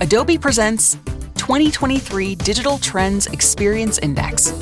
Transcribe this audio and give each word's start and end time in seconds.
Adobe 0.00 0.36
presents 0.36 0.94
2023 1.36 2.34
Digital 2.34 2.78
Trends 2.78 3.28
Experience 3.28 3.98
Index. 3.98 4.52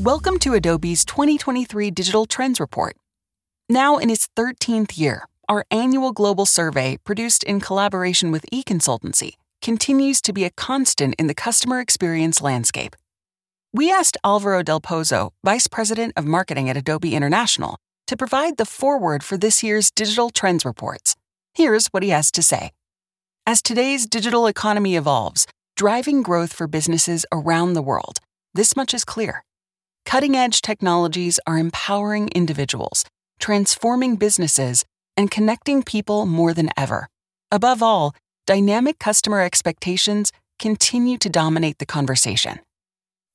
Welcome 0.00 0.38
to 0.38 0.54
Adobe's 0.54 1.04
2023 1.04 1.90
Digital 1.90 2.24
Trends 2.24 2.58
Report. 2.58 2.96
Now 3.68 3.98
in 3.98 4.08
its 4.08 4.28
13th 4.34 4.96
year, 4.96 5.26
our 5.46 5.66
annual 5.70 6.12
global 6.12 6.46
survey, 6.46 6.96
produced 7.04 7.44
in 7.44 7.60
collaboration 7.60 8.32
with 8.32 8.46
eConsultancy, 8.50 9.32
continues 9.60 10.22
to 10.22 10.32
be 10.32 10.44
a 10.44 10.50
constant 10.50 11.14
in 11.18 11.26
the 11.26 11.34
customer 11.34 11.80
experience 11.80 12.40
landscape. 12.40 12.96
We 13.74 13.92
asked 13.92 14.16
Alvaro 14.24 14.62
Del 14.62 14.80
Pozo, 14.80 15.32
Vice 15.44 15.66
President 15.66 16.14
of 16.16 16.24
Marketing 16.24 16.70
at 16.70 16.78
Adobe 16.78 17.14
International, 17.14 17.76
to 18.06 18.16
provide 18.16 18.56
the 18.56 18.64
foreword 18.64 19.22
for 19.22 19.36
this 19.36 19.62
year's 19.62 19.90
Digital 19.90 20.30
Trends 20.30 20.64
Reports. 20.64 21.16
Here's 21.54 21.88
what 21.88 22.02
he 22.02 22.10
has 22.10 22.30
to 22.32 22.42
say. 22.42 22.72
As 23.46 23.60
today's 23.60 24.06
digital 24.06 24.46
economy 24.46 24.96
evolves, 24.96 25.46
driving 25.76 26.22
growth 26.22 26.52
for 26.52 26.66
businesses 26.66 27.26
around 27.32 27.72
the 27.72 27.82
world, 27.82 28.18
this 28.54 28.76
much 28.76 28.94
is 28.94 29.04
clear. 29.04 29.44
Cutting 30.04 30.36
edge 30.36 30.62
technologies 30.62 31.38
are 31.46 31.58
empowering 31.58 32.28
individuals, 32.28 33.04
transforming 33.38 34.16
businesses, 34.16 34.84
and 35.16 35.30
connecting 35.30 35.82
people 35.82 36.26
more 36.26 36.54
than 36.54 36.70
ever. 36.76 37.08
Above 37.50 37.82
all, 37.82 38.14
dynamic 38.46 38.98
customer 38.98 39.40
expectations 39.40 40.32
continue 40.58 41.18
to 41.18 41.28
dominate 41.28 41.78
the 41.78 41.86
conversation. 41.86 42.60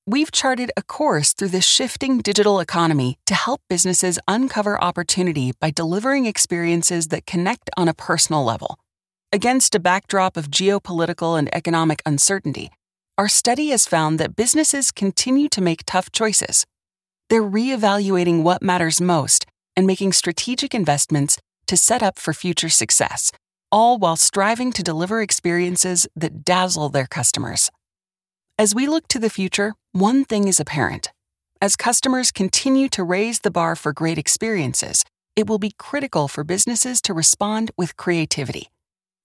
We've 0.10 0.32
charted 0.32 0.72
a 0.78 0.84
course 0.84 1.34
through 1.34 1.50
this 1.50 1.68
shifting 1.68 2.20
digital 2.20 2.62
economy 2.62 3.20
to 3.26 3.36
help 3.36 3.60
businesses 3.68 4.18
uncover 4.26 4.82
opportunity 4.82 5.52
by 5.60 5.70
delivering 5.70 6.26
experiences 6.26 7.10
that 7.10 7.26
connect 7.26 7.70
on 7.76 7.90
a 7.90 7.94
personal 7.94 8.46
level. 8.46 8.80
Against 9.34 9.76
a 9.76 9.82
backdrop 9.82 10.38
of 10.38 10.50
geopolitical 10.50 11.38
and 11.38 11.54
economic 11.54 12.02
uncertainty, 12.06 12.70
our 13.18 13.28
study 13.28 13.68
has 13.72 13.86
found 13.86 14.18
that 14.18 14.38
businesses 14.38 14.92
continue 14.92 15.50
to 15.50 15.60
make 15.60 15.84
tough 15.86 16.10
choices. 16.14 16.66
They're 17.30 17.44
reevaluating 17.44 18.44
what 18.44 18.64
matters 18.64 19.02
most 19.02 19.46
and 19.76 19.86
making 19.86 20.14
strategic 20.14 20.74
investments 20.74 21.38
to 21.66 21.76
set 21.76 22.02
up 22.02 22.18
for 22.18 22.34
future 22.34 22.70
success, 22.70 23.34
all 23.74 23.98
while 23.98 24.16
striving 24.16 24.72
to 24.72 24.84
deliver 24.84 25.22
experiences 25.22 26.08
that 26.16 26.46
dazzle 26.46 26.88
their 26.88 27.08
customers. 27.08 27.72
As 28.60 28.74
we 28.74 28.88
look 28.88 29.08
to 29.10 29.20
the 29.20 29.30
future, 29.30 29.76
one 29.92 30.26
thing 30.26 30.48
is 30.48 30.60
apparent. 30.60 31.12
As 31.62 31.76
customers 31.76 32.32
continue 32.32 32.90
to 32.90 33.04
raise 33.04 33.42
the 33.42 33.52
bar 33.52 33.76
for 33.76 33.94
great 33.94 34.18
experiences, 34.18 35.06
it 35.36 35.48
will 35.48 35.60
be 35.60 35.76
critical 35.78 36.28
for 36.28 36.44
businesses 36.44 37.00
to 37.02 37.14
respond 37.14 37.70
with 37.78 37.98
creativity. 37.98 38.72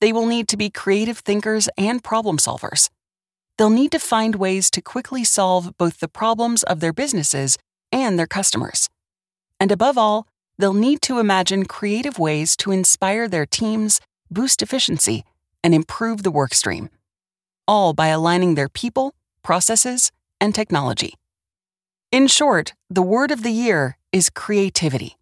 They 0.03 0.13
will 0.13 0.27
need 0.27 0.49
to 0.49 0.59
be 0.59 0.69
creative 0.69 1.21
thinkers 1.21 1.71
and 1.79 2.05
problem 2.05 2.37
solvers. 2.37 2.91
They'll 3.57 3.71
need 3.71 3.93
to 3.93 3.99
find 3.99 4.35
ways 4.35 4.71
to 4.73 4.83
quickly 4.83 5.25
solve 5.25 5.79
both 5.79 6.01
the 6.01 6.09
problems 6.09 6.63
of 6.65 6.81
their 6.81 6.93
businesses 6.93 7.57
and 7.91 8.19
their 8.19 8.27
customers. 8.27 8.91
And 9.59 9.73
above 9.73 9.97
all, 9.97 10.27
they'll 10.59 10.75
need 10.75 11.01
to 11.03 11.21
imagine 11.21 11.65
creative 11.65 12.19
ways 12.19 12.55
to 12.59 12.71
inspire 12.71 13.29
their 13.29 13.47
teams, 13.47 13.99
boost 14.31 14.61
efficiency, 14.61 15.25
and 15.65 15.75
improve 15.75 16.23
the 16.23 16.33
workstream, 16.33 16.91
all 17.67 17.95
by 17.95 18.09
aligning 18.09 18.57
their 18.57 18.69
people, 18.69 19.15
processes, 19.43 20.13
and 20.41 20.55
technology. 20.55 21.15
In 22.11 22.27
short, 22.27 22.75
the 22.91 23.03
word 23.03 23.31
of 23.31 23.43
the 23.43 23.51
year 23.51 23.97
is 24.13 24.29
creativity. 24.29 25.17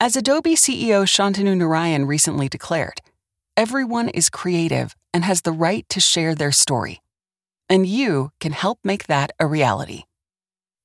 As 0.00 0.16
Adobe 0.16 0.56
CEO 0.56 1.04
Shantanu 1.04 1.56
Narayan 1.56 2.04
recently 2.04 2.48
declared, 2.48 3.00
everyone 3.56 4.08
is 4.10 4.28
creative 4.28 4.94
and 5.14 5.24
has 5.24 5.42
the 5.42 5.52
right 5.52 5.88
to 5.88 6.00
share 6.00 6.34
their 6.34 6.52
story. 6.52 7.00
And 7.68 7.86
you 7.86 8.32
can 8.40 8.52
help 8.52 8.78
make 8.84 9.06
that 9.06 9.32
a 9.40 9.46
reality. 9.46 10.02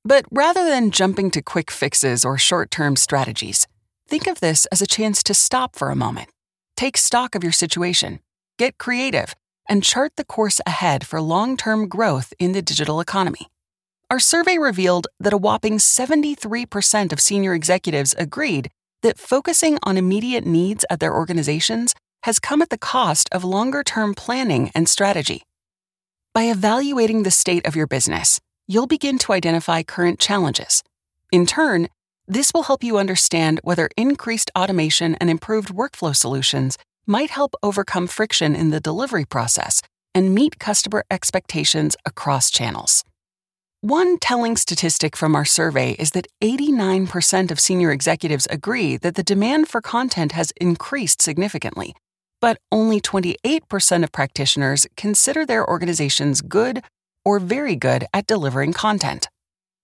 But 0.04 0.26
rather 0.32 0.66
than 0.66 0.92
jumping 0.92 1.30
to 1.32 1.42
quick 1.42 1.70
fixes 1.70 2.24
or 2.24 2.38
short 2.38 2.72
term 2.72 2.96
strategies, 2.96 3.68
think 4.08 4.28
of 4.28 4.40
this 4.40 4.66
as 4.68 4.82
a 4.82 4.88
chance 4.88 5.22
to 5.24 5.34
stop 5.34 5.76
for 5.76 5.90
a 5.90 5.96
moment. 5.96 6.30
Take 6.78 6.98
stock 6.98 7.36
of 7.36 7.44
your 7.44 7.52
situation, 7.52 8.20
get 8.58 8.78
creative, 8.78 9.36
and 9.72 9.86
chart 9.86 10.12
the 10.18 10.26
course 10.26 10.60
ahead 10.68 11.08
for 11.08 11.22
long 11.22 11.56
term 11.56 11.88
growth 11.88 12.34
in 12.38 12.52
the 12.52 12.62
digital 12.62 13.00
economy. 13.00 13.48
Our 14.10 14.20
survey 14.20 14.58
revealed 14.58 15.08
that 15.22 15.32
a 15.32 15.38
whopping 15.38 15.78
73% 15.78 17.14
of 17.14 17.22
senior 17.22 17.54
executives 17.54 18.14
agreed 18.18 18.70
that 19.02 19.18
focusing 19.18 19.80
on 19.84 19.96
immediate 19.96 20.46
needs 20.46 20.84
at 20.90 21.00
their 21.00 21.16
organizations 21.16 21.96
has 22.24 22.38
come 22.38 22.62
at 22.62 22.70
the 22.70 22.78
cost 22.78 23.30
of 23.32 23.46
longer 23.46 23.82
term 23.82 24.14
planning 24.14 24.72
and 24.76 24.90
strategy. 24.90 25.44
By 26.34 26.44
evaluating 26.44 27.24
the 27.24 27.32
state 27.32 27.66
of 27.66 27.74
your 27.74 27.88
business, 27.88 28.42
you'll 28.68 28.88
begin 28.88 29.18
to 29.20 29.32
identify 29.32 29.84
current 29.84 30.20
challenges. 30.20 30.84
In 31.32 31.46
turn, 31.46 31.88
this 32.28 32.52
will 32.54 32.64
help 32.64 32.84
you 32.84 32.98
understand 32.98 33.62
whether 33.64 33.90
increased 33.96 34.52
automation 34.54 35.16
and 35.16 35.30
improved 35.30 35.70
workflow 35.70 36.14
solutions 36.14 36.78
might 37.06 37.32
help 37.32 37.54
overcome 37.64 38.08
friction 38.08 38.56
in 38.56 38.70
the 38.70 38.80
delivery 38.80 39.26
process 39.26 39.82
and 40.14 40.36
meet 40.36 40.60
customer 40.60 41.04
expectations 41.10 41.96
across 42.06 42.52
channels. 42.52 43.04
One 43.84 44.20
telling 44.20 44.58
statistic 44.58 45.16
from 45.18 45.36
our 45.36 45.46
survey 45.46 45.94
is 45.94 46.12
that 46.12 46.28
89% 46.42 47.50
of 47.50 47.60
senior 47.60 47.92
executives 47.92 48.48
agree 48.52 48.96
that 48.98 49.16
the 49.16 49.24
demand 49.24 49.70
for 49.70 49.82
content 49.82 50.34
has 50.34 50.54
increased 50.62 51.20
significantly, 51.20 51.96
but 52.40 52.58
only 52.72 53.02
28% 53.02 54.04
of 54.04 54.12
practitioners 54.12 54.86
consider 54.96 55.48
their 55.48 55.68
organizations 55.68 56.42
good 56.42 56.84
or 57.26 57.40
very 57.40 57.76
good 57.76 58.06
at 58.14 58.28
delivering 58.28 58.74
content. 58.74 59.30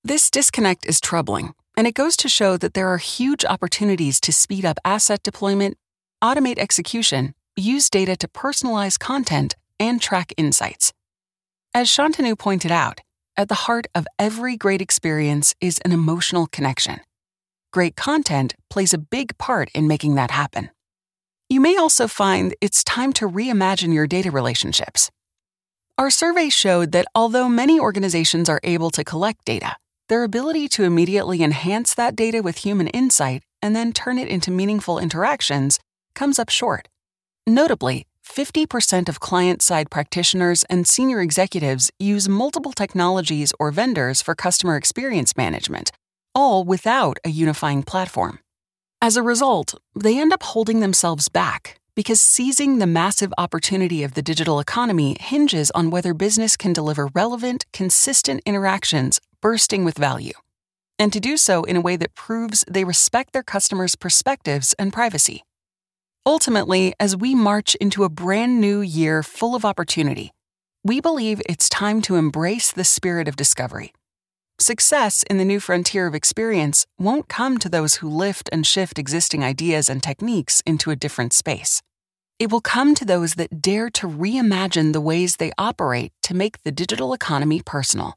This 0.04 0.30
disconnect 0.30 0.86
is 0.86 1.02
troubling, 1.02 1.54
and 1.76 1.88
it 1.88 1.96
goes 1.96 2.16
to 2.18 2.30
show 2.30 2.56
that 2.58 2.76
there 2.76 2.90
are 2.90 3.00
huge 3.00 3.44
opportunities 3.46 4.20
to 4.22 4.32
speed 4.32 4.64
up 4.64 4.78
asset 4.86 5.24
deployment, 5.24 5.76
automate 6.24 6.58
execution, 6.58 7.34
use 7.56 7.90
data 7.90 8.16
to 8.18 8.28
personalize 8.28 9.00
content, 9.00 9.56
and 9.80 10.02
track 10.02 10.34
insights. 10.38 10.94
As 11.74 11.88
Shantanu 11.88 12.38
pointed 12.38 12.72
out, 12.72 13.02
at 13.36 13.50
the 13.50 13.56
heart 13.56 13.88
of 13.94 14.08
every 14.18 14.58
great 14.58 14.82
experience 14.82 15.54
is 15.62 15.80
an 15.86 15.92
emotional 15.92 16.48
connection. 16.48 17.00
Great 17.72 17.96
content 17.96 18.56
plays 18.70 18.94
a 18.94 18.98
big 18.98 19.38
part 19.38 19.70
in 19.76 19.88
making 19.88 20.16
that 20.16 20.32
happen. 20.32 20.72
You 21.50 21.62
may 21.62 21.78
also 21.78 22.08
find 22.08 22.56
it's 22.62 22.84
time 22.84 23.14
to 23.14 23.30
reimagine 23.30 23.94
your 23.94 24.08
data 24.08 24.32
relationships. 24.32 25.12
Our 25.98 26.10
survey 26.10 26.50
showed 26.50 26.92
that 26.92 27.08
although 27.14 27.48
many 27.48 27.80
organizations 27.80 28.50
are 28.50 28.60
able 28.64 28.90
to 28.92 29.04
collect 29.04 29.46
data, 29.46 29.78
their 30.10 30.24
ability 30.24 30.68
to 30.70 30.84
immediately 30.84 31.44
enhance 31.44 31.94
that 31.94 32.16
data 32.16 32.42
with 32.42 32.58
human 32.58 32.88
insight 32.88 33.44
and 33.62 33.76
then 33.76 33.94
turn 33.94 34.18
it 34.18 34.28
into 34.28 34.52
meaningful 34.52 35.00
interactions 35.00 35.80
comes 36.18 36.40
up 36.40 36.50
short. 36.50 36.90
Notably, 37.46 38.06
50% 38.26 39.08
of 39.08 39.22
client 39.22 39.62
side 39.62 39.90
practitioners 39.90 40.66
and 40.70 40.86
senior 40.86 41.22
executives 41.22 41.92
use 41.98 42.28
multiple 42.28 42.74
technologies 42.74 43.54
or 43.60 43.72
vendors 43.72 44.22
for 44.22 44.36
customer 44.36 44.76
experience 44.76 45.38
management, 45.38 45.92
all 46.36 46.66
without 46.66 47.18
a 47.24 47.30
unifying 47.30 47.84
platform. 47.84 48.40
As 49.02 49.16
a 49.16 49.24
result, 49.24 49.76
they 49.96 50.20
end 50.20 50.34
up 50.34 50.44
holding 50.44 50.82
themselves 50.82 51.30
back 51.30 51.80
because 51.96 52.22
seizing 52.22 52.80
the 52.80 52.88
massive 52.88 53.34
opportunity 53.38 54.04
of 54.04 54.14
the 54.14 54.22
digital 54.22 54.60
economy 54.60 55.16
hinges 55.20 55.72
on 55.72 55.90
whether 55.90 56.14
business 56.14 56.58
can 56.58 56.74
deliver 56.74 57.10
relevant, 57.14 57.66
consistent 57.74 58.42
interactions 58.46 59.20
bursting 59.42 59.86
with 59.86 59.98
value, 59.98 60.38
and 61.00 61.14
to 61.14 61.20
do 61.20 61.38
so 61.38 61.64
in 61.64 61.76
a 61.76 61.82
way 61.82 61.96
that 61.96 62.14
proves 62.14 62.64
they 62.70 62.84
respect 62.84 63.34
their 63.34 63.44
customers' 63.44 63.96
perspectives 63.96 64.76
and 64.78 64.94
privacy. 64.94 65.44
Ultimately, 66.28 66.94
as 67.00 67.16
we 67.16 67.36
march 67.36 67.74
into 67.76 68.04
a 68.04 68.10
brand 68.10 68.60
new 68.60 68.82
year 68.82 69.24
full 69.24 69.56
of 69.56 69.64
opportunity, 69.64 70.34
we 70.84 71.00
believe 71.00 71.42
it's 71.48 71.70
time 71.70 72.02
to 72.02 72.18
embrace 72.18 72.70
the 72.70 72.84
spirit 72.84 73.30
of 73.30 73.38
discovery. 73.38 73.94
Success 74.60 75.24
in 75.30 75.38
the 75.38 75.46
new 75.46 75.62
frontier 75.62 76.06
of 76.06 76.14
experience 76.14 76.86
won't 77.00 77.30
come 77.30 77.58
to 77.60 77.70
those 77.70 77.96
who 77.96 78.10
lift 78.10 78.50
and 78.52 78.68
shift 78.68 79.00
existing 79.00 79.42
ideas 79.42 79.88
and 79.88 80.04
techniques 80.04 80.62
into 80.66 80.92
a 80.92 80.98
different 80.98 81.32
space. 81.32 81.82
It 82.40 82.52
will 82.52 82.60
come 82.60 82.94
to 82.96 83.06
those 83.06 83.36
that 83.36 83.62
dare 83.62 83.90
to 83.92 84.06
reimagine 84.10 84.92
the 84.92 85.00
ways 85.00 85.38
they 85.38 85.54
operate 85.58 86.12
to 86.24 86.34
make 86.34 86.62
the 86.64 86.74
digital 86.74 87.14
economy 87.14 87.62
personal. 87.62 88.16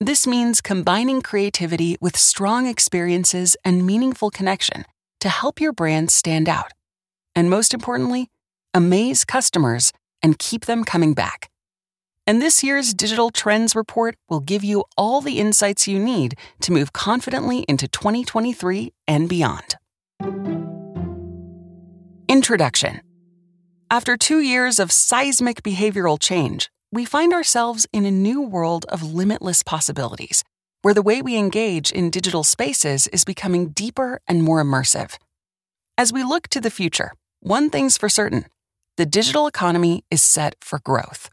This 0.00 0.26
means 0.26 0.62
combining 0.62 1.20
creativity 1.20 1.98
with 2.00 2.16
strong 2.16 2.66
experiences 2.66 3.54
and 3.66 3.86
meaningful 3.86 4.30
connection 4.30 4.86
to 5.20 5.28
help 5.28 5.60
your 5.60 5.74
brand 5.74 6.10
stand 6.10 6.48
out 6.48 6.72
and 7.34 7.50
most 7.50 7.74
importantly, 7.74 8.30
amaze 8.72 9.24
customers 9.24 9.92
and 10.22 10.38
keep 10.38 10.64
them 10.64 10.84
coming 10.84 11.14
back. 11.14 11.50
And 12.26 12.40
this 12.40 12.64
year's 12.64 12.94
Digital 12.94 13.30
Trends 13.30 13.76
Report 13.76 14.16
will 14.30 14.40
give 14.40 14.64
you 14.64 14.84
all 14.96 15.20
the 15.20 15.38
insights 15.38 15.86
you 15.86 15.98
need 15.98 16.36
to 16.60 16.72
move 16.72 16.94
confidently 16.94 17.60
into 17.68 17.86
2023 17.86 18.92
and 19.06 19.28
beyond. 19.28 19.76
Introduction 22.28 23.02
After 23.90 24.16
two 24.16 24.40
years 24.40 24.78
of 24.78 24.90
seismic 24.90 25.62
behavioral 25.62 26.18
change, 26.18 26.70
we 26.90 27.04
find 27.04 27.34
ourselves 27.34 27.86
in 27.92 28.06
a 28.06 28.10
new 28.10 28.40
world 28.40 28.86
of 28.88 29.02
limitless 29.02 29.62
possibilities, 29.62 30.42
where 30.80 30.94
the 30.94 31.02
way 31.02 31.20
we 31.20 31.36
engage 31.36 31.90
in 31.90 32.08
digital 32.08 32.44
spaces 32.44 33.06
is 33.08 33.24
becoming 33.24 33.68
deeper 33.70 34.20
and 34.26 34.42
more 34.42 34.62
immersive. 34.62 35.18
As 35.98 36.12
we 36.12 36.24
look 36.24 36.48
to 36.48 36.60
the 36.60 36.70
future, 36.70 37.12
one 37.44 37.68
thing's 37.68 37.98
for 37.98 38.08
certain 38.08 38.46
the 38.96 39.04
digital 39.04 39.46
economy 39.46 40.02
is 40.10 40.22
set 40.22 40.54
for 40.62 40.78
growth. 40.78 41.28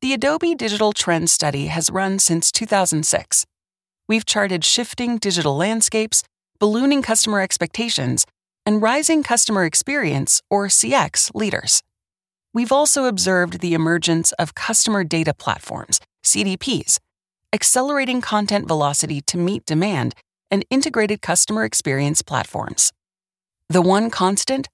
The 0.00 0.14
Adobe 0.14 0.54
Digital 0.54 0.92
Trends 0.92 1.32
Study 1.32 1.66
has 1.66 1.90
run 1.90 2.18
since 2.18 2.50
2006. 2.50 3.44
We've 4.08 4.24
charted 4.24 4.64
shifting 4.64 5.18
digital 5.18 5.54
landscapes, 5.56 6.22
ballooning 6.58 7.02
customer 7.02 7.40
expectations, 7.40 8.24
and 8.64 8.80
rising 8.80 9.22
customer 9.22 9.64
experience, 9.66 10.40
or 10.48 10.68
CX, 10.68 11.34
leaders. 11.34 11.82
We've 12.54 12.72
also 12.72 13.04
observed 13.04 13.60
the 13.60 13.74
emergence 13.74 14.32
of 14.32 14.54
customer 14.54 15.04
data 15.04 15.34
platforms, 15.34 16.00
CDPs, 16.24 16.98
accelerating 17.52 18.22
content 18.22 18.66
velocity 18.66 19.20
to 19.22 19.36
meet 19.36 19.66
demand, 19.66 20.14
and 20.50 20.64
integrated 20.70 21.20
customer 21.20 21.64
experience 21.64 22.22
platforms. 22.22 22.92
The 23.68 23.82
one 23.82 24.08
constant? 24.08 24.68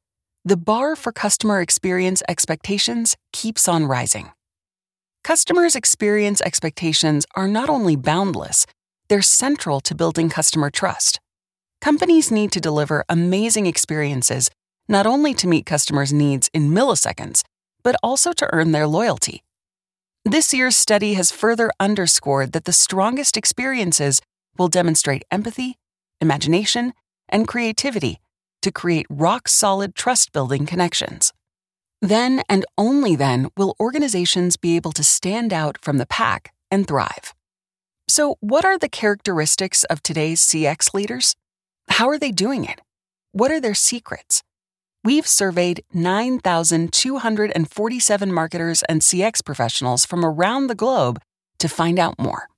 The 0.49 0.57
bar 0.57 0.97
for 0.97 1.13
customer 1.13 1.61
experience 1.61 2.23
expectations 2.27 3.19
keeps 3.35 3.69
on 3.69 3.85
rising. 3.85 4.33
Customers' 5.23 5.77
experience 5.77 6.41
expectations 6.41 7.27
are 7.35 7.47
not 7.47 7.69
only 7.69 7.97
boundless, 7.97 8.65
they're 9.11 9.21
central 9.21 9.79
to 9.81 9.95
building 9.95 10.31
customer 10.31 10.71
trust. 10.71 11.21
Companies 11.83 12.31
need 12.31 12.51
to 12.53 12.63
deliver 12.63 13.05
amazing 13.11 13.67
experiences 13.67 14.51
not 14.89 15.07
only 15.07 15.35
to 15.35 15.47
meet 15.47 15.67
customers' 15.67 16.15
needs 16.15 16.49
in 16.55 16.71
milliseconds, 16.71 17.43
but 17.83 17.97
also 18.03 18.33
to 18.33 18.49
earn 18.51 18.73
their 18.73 18.87
loyalty. 18.87 19.43
This 20.25 20.55
year's 20.55 20.79
study 20.79 21.13
has 21.13 21.31
further 21.31 21.71
underscored 21.79 22.53
that 22.53 22.65
the 22.65 22.73
strongest 22.73 23.37
experiences 23.37 24.23
will 24.57 24.69
demonstrate 24.69 25.25
empathy, 25.31 25.77
imagination, 26.23 26.95
and 27.29 27.47
creativity 27.47 28.19
to 28.63 28.73
create 28.73 29.07
rock 29.09 29.49
solid 29.49 29.95
trust 29.95 30.33
building 30.33 30.67
connections. 30.67 31.33
Then 32.01 32.43
and 32.49 32.65
only 32.77 33.17
then 33.17 33.49
will 33.57 33.75
organizations 33.81 34.57
be 34.57 34.77
able 34.77 34.93
to 34.93 35.03
stand 35.03 35.53
out 35.53 35.79
from 35.83 35.99
the 35.99 36.07
pack 36.07 36.53
and 36.71 36.87
thrive. 36.87 37.35
So, 38.09 38.37
what 38.41 38.65
are 38.65 38.79
the 38.79 38.89
characteristics 38.89 39.83
of 39.85 40.03
today's 40.03 40.41
CX 40.41 40.95
leaders? 40.95 41.37
How 41.89 42.09
are 42.09 42.19
they 42.19 42.33
doing 42.33 42.65
it? 42.65 42.81
What 43.33 43.51
are 43.51 43.61
their 43.61 43.75
secrets? 43.75 44.43
We've 45.05 45.27
surveyed 45.27 45.85
9,247 45.93 48.33
marketers 48.33 48.83
and 48.85 49.01
CX 49.01 49.45
professionals 49.45 50.05
from 50.05 50.25
around 50.25 50.67
the 50.67 50.75
globe 50.75 51.21
to 51.59 51.69
find 51.69 51.99
out 51.99 52.19
more. 52.19 52.49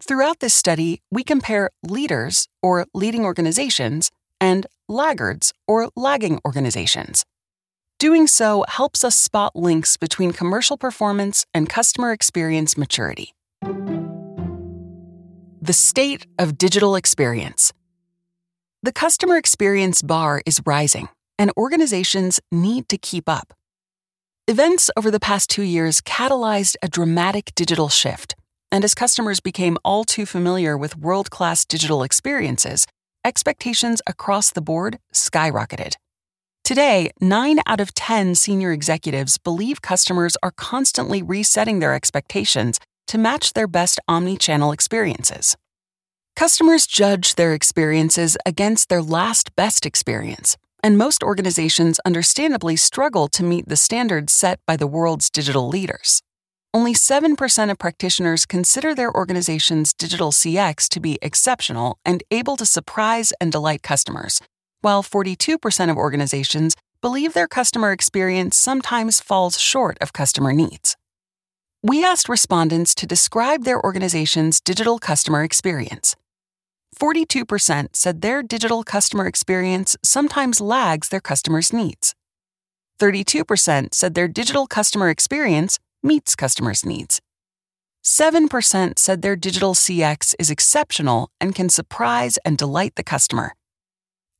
Throughout 0.00 0.40
this 0.40 0.54
study, 0.54 1.02
we 1.10 1.24
compare 1.24 1.70
leaders, 1.82 2.46
or 2.62 2.86
leading 2.94 3.24
organizations, 3.24 4.10
and 4.40 4.66
laggards, 4.88 5.52
or 5.66 5.88
lagging 5.96 6.40
organizations. 6.44 7.24
Doing 7.98 8.26
so 8.28 8.64
helps 8.68 9.02
us 9.02 9.16
spot 9.16 9.56
links 9.56 9.96
between 9.96 10.32
commercial 10.32 10.76
performance 10.76 11.44
and 11.52 11.68
customer 11.68 12.12
experience 12.12 12.76
maturity. 12.76 13.34
The 15.60 15.72
state 15.72 16.26
of 16.38 16.56
digital 16.56 16.94
experience. 16.94 17.72
The 18.84 18.92
customer 18.92 19.36
experience 19.36 20.00
bar 20.02 20.40
is 20.46 20.62
rising, 20.64 21.08
and 21.36 21.50
organizations 21.56 22.38
need 22.52 22.88
to 22.90 22.96
keep 22.96 23.28
up. 23.28 23.52
Events 24.46 24.88
over 24.96 25.10
the 25.10 25.18
past 25.20 25.50
two 25.50 25.62
years 25.62 26.00
catalyzed 26.00 26.76
a 26.80 26.88
dramatic 26.88 27.52
digital 27.56 27.88
shift, 27.88 28.36
and 28.70 28.84
as 28.84 28.94
customers 28.94 29.40
became 29.40 29.76
all 29.84 30.04
too 30.04 30.24
familiar 30.24 30.78
with 30.78 30.96
world 30.96 31.30
class 31.30 31.64
digital 31.64 32.04
experiences, 32.04 32.86
expectations 33.28 34.00
across 34.06 34.50
the 34.50 34.62
board 34.62 34.98
skyrocketed. 35.12 35.94
Today, 36.64 37.10
9 37.20 37.60
out 37.66 37.80
of 37.80 37.94
10 37.94 38.34
senior 38.34 38.72
executives 38.72 39.36
believe 39.36 39.82
customers 39.82 40.36
are 40.42 40.50
constantly 40.50 41.22
resetting 41.22 41.78
their 41.78 41.94
expectations 41.94 42.80
to 43.06 43.18
match 43.18 43.52
their 43.52 43.68
best 43.68 44.00
omni 44.08 44.36
channel 44.38 44.72
experiences. 44.72 45.56
Customers 46.36 46.86
judge 46.86 47.34
their 47.34 47.52
experiences 47.52 48.36
against 48.46 48.88
their 48.88 49.02
last 49.02 49.54
best 49.56 49.84
experience, 49.84 50.56
and 50.82 50.96
most 50.96 51.22
organizations 51.22 52.00
understandably 52.06 52.76
struggle 52.76 53.28
to 53.28 53.42
meet 53.42 53.68
the 53.68 53.76
standards 53.76 54.32
set 54.32 54.58
by 54.66 54.76
the 54.76 54.86
world's 54.86 55.28
digital 55.28 55.68
leaders. 55.68 56.22
Only 56.74 56.92
7% 56.92 57.70
of 57.70 57.78
practitioners 57.78 58.44
consider 58.44 58.94
their 58.94 59.10
organization's 59.10 59.94
digital 59.94 60.32
CX 60.32 60.86
to 60.90 61.00
be 61.00 61.18
exceptional 61.22 61.98
and 62.04 62.22
able 62.30 62.56
to 62.56 62.66
surprise 62.66 63.32
and 63.40 63.50
delight 63.50 63.82
customers, 63.82 64.40
while 64.82 65.02
42% 65.02 65.90
of 65.90 65.96
organizations 65.96 66.76
believe 67.00 67.32
their 67.32 67.48
customer 67.48 67.92
experience 67.92 68.56
sometimes 68.56 69.18
falls 69.18 69.58
short 69.58 69.96
of 70.02 70.12
customer 70.12 70.52
needs. 70.52 70.94
We 71.82 72.04
asked 72.04 72.28
respondents 72.28 72.94
to 72.96 73.06
describe 73.06 73.64
their 73.64 73.82
organization's 73.82 74.60
digital 74.60 74.98
customer 74.98 75.44
experience. 75.44 76.16
42% 77.00 77.88
said 77.94 78.20
their 78.20 78.42
digital 78.42 78.82
customer 78.82 79.26
experience 79.26 79.96
sometimes 80.02 80.60
lags 80.60 81.08
their 81.08 81.20
customers' 81.20 81.72
needs. 81.72 82.14
32% 83.00 83.94
said 83.94 84.14
their 84.14 84.26
digital 84.26 84.66
customer 84.66 85.08
experience 85.08 85.78
meets 86.02 86.36
customers' 86.36 86.84
needs. 86.84 87.20
7% 88.04 88.98
said 88.98 89.22
their 89.22 89.36
digital 89.36 89.74
CX 89.74 90.34
is 90.38 90.50
exceptional 90.50 91.30
and 91.40 91.54
can 91.54 91.68
surprise 91.68 92.38
and 92.44 92.56
delight 92.56 92.94
the 92.96 93.02
customer 93.02 93.54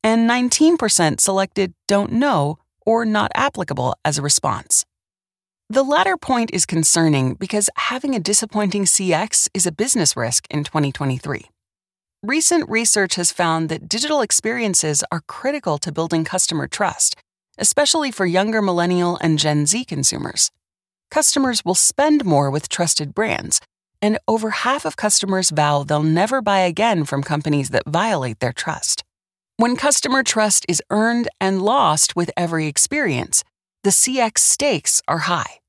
and 0.02 0.28
19% 0.28 1.20
selected 1.20 1.74
don't 1.86 2.12
know 2.12 2.58
or 2.86 3.04
not 3.04 3.30
applicable 3.34 3.94
as 4.04 4.18
a 4.18 4.22
response. 4.22 4.84
The 5.68 5.82
latter 5.82 6.16
point 6.16 6.50
is 6.52 6.64
concerning 6.64 7.34
because 7.34 7.68
having 7.76 8.14
a 8.14 8.20
disappointing 8.20 8.84
CX 8.84 9.48
is 9.52 9.66
a 9.66 9.72
business 9.72 10.16
risk 10.16 10.46
in 10.50 10.64
2023. 10.64 11.50
Recent 12.22 12.68
research 12.70 13.16
has 13.16 13.32
found 13.32 13.68
that 13.68 13.88
digital 13.88 14.22
experiences 14.22 15.04
are 15.12 15.22
critical 15.28 15.78
to 15.78 15.92
building 15.92 16.24
customer 16.24 16.66
trust, 16.66 17.16
especially 17.58 18.10
for 18.10 18.24
younger 18.24 18.62
millennial 18.62 19.18
and 19.20 19.38
Gen 19.38 19.66
Z 19.66 19.84
consumers. 19.84 20.50
Customers 21.10 21.64
will 21.64 21.74
spend 21.74 22.24
more 22.24 22.50
with 22.50 22.68
trusted 22.68 23.14
brands, 23.14 23.60
and 24.02 24.18
over 24.28 24.50
half 24.50 24.84
of 24.84 24.96
customers 24.96 25.50
vow 25.50 25.82
they'll 25.82 26.02
never 26.02 26.42
buy 26.42 26.60
again 26.60 27.04
from 27.04 27.22
companies 27.22 27.70
that 27.70 27.86
violate 27.86 28.40
their 28.40 28.52
trust. 28.52 29.04
When 29.56 29.74
customer 29.74 30.22
trust 30.22 30.66
is 30.68 30.82
earned 30.90 31.28
and 31.40 31.62
lost 31.62 32.14
with 32.14 32.30
every 32.36 32.66
experience, 32.66 33.42
the 33.84 33.90
CX 33.90 34.38
stakes 34.38 35.00
are 35.08 35.18
high. 35.18 35.60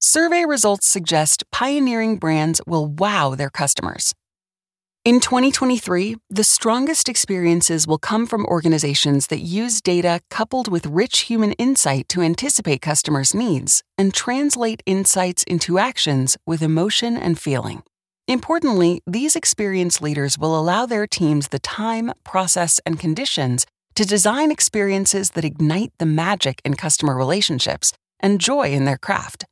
Survey 0.00 0.44
results 0.44 0.86
suggest 0.86 1.44
pioneering 1.50 2.16
brands 2.16 2.60
will 2.66 2.86
wow 2.86 3.34
their 3.34 3.50
customers. 3.50 4.14
In 5.04 5.20
2023, 5.20 6.16
the 6.28 6.44
strongest 6.44 7.08
experiences 7.08 7.86
will 7.86 7.98
come 7.98 8.26
from 8.26 8.44
organizations 8.44 9.28
that 9.28 9.38
use 9.38 9.80
data 9.80 10.20
coupled 10.28 10.68
with 10.68 10.84
rich 10.86 11.20
human 11.20 11.52
insight 11.52 12.08
to 12.10 12.20
anticipate 12.20 12.82
customers' 12.82 13.32
needs 13.32 13.82
and 13.96 14.12
translate 14.12 14.82
insights 14.84 15.44
into 15.44 15.78
actions 15.78 16.36
with 16.46 16.62
emotion 16.62 17.16
and 17.16 17.38
feeling. 17.38 17.82
Importantly, 18.26 19.00
these 19.06 19.34
experienced 19.34 20.02
leaders 20.02 20.36
will 20.36 20.58
allow 20.58 20.84
their 20.84 21.06
teams 21.06 21.48
the 21.48 21.60
time, 21.60 22.12
process, 22.24 22.78
and 22.84 23.00
conditions 23.00 23.64
to 23.94 24.04
design 24.04 24.50
experiences 24.50 25.30
that 25.30 25.44
ignite 25.44 25.92
the 25.98 26.06
magic 26.06 26.60
in 26.64 26.74
customer 26.74 27.16
relationships 27.16 27.92
and 28.20 28.40
joy 28.40 28.72
in 28.72 28.84
their 28.84 28.98
craft. 28.98 29.46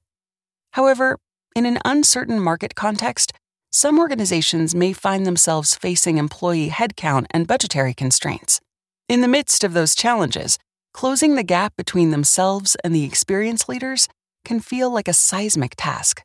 However, 0.72 1.18
in 1.54 1.64
an 1.64 1.78
uncertain 1.84 2.38
market 2.38 2.74
context, 2.74 3.32
some 3.76 3.98
organizations 3.98 4.74
may 4.74 4.90
find 4.90 5.26
themselves 5.26 5.74
facing 5.74 6.16
employee 6.16 6.70
headcount 6.70 7.26
and 7.30 7.46
budgetary 7.46 7.92
constraints. 7.92 8.58
In 9.06 9.20
the 9.20 9.28
midst 9.28 9.62
of 9.62 9.74
those 9.74 9.94
challenges, 9.94 10.58
closing 10.94 11.34
the 11.34 11.42
gap 11.42 11.76
between 11.76 12.10
themselves 12.10 12.74
and 12.82 12.94
the 12.94 13.04
experienced 13.04 13.68
leaders 13.68 14.08
can 14.46 14.60
feel 14.60 14.88
like 14.90 15.08
a 15.08 15.12
seismic 15.12 15.74
task. 15.76 16.22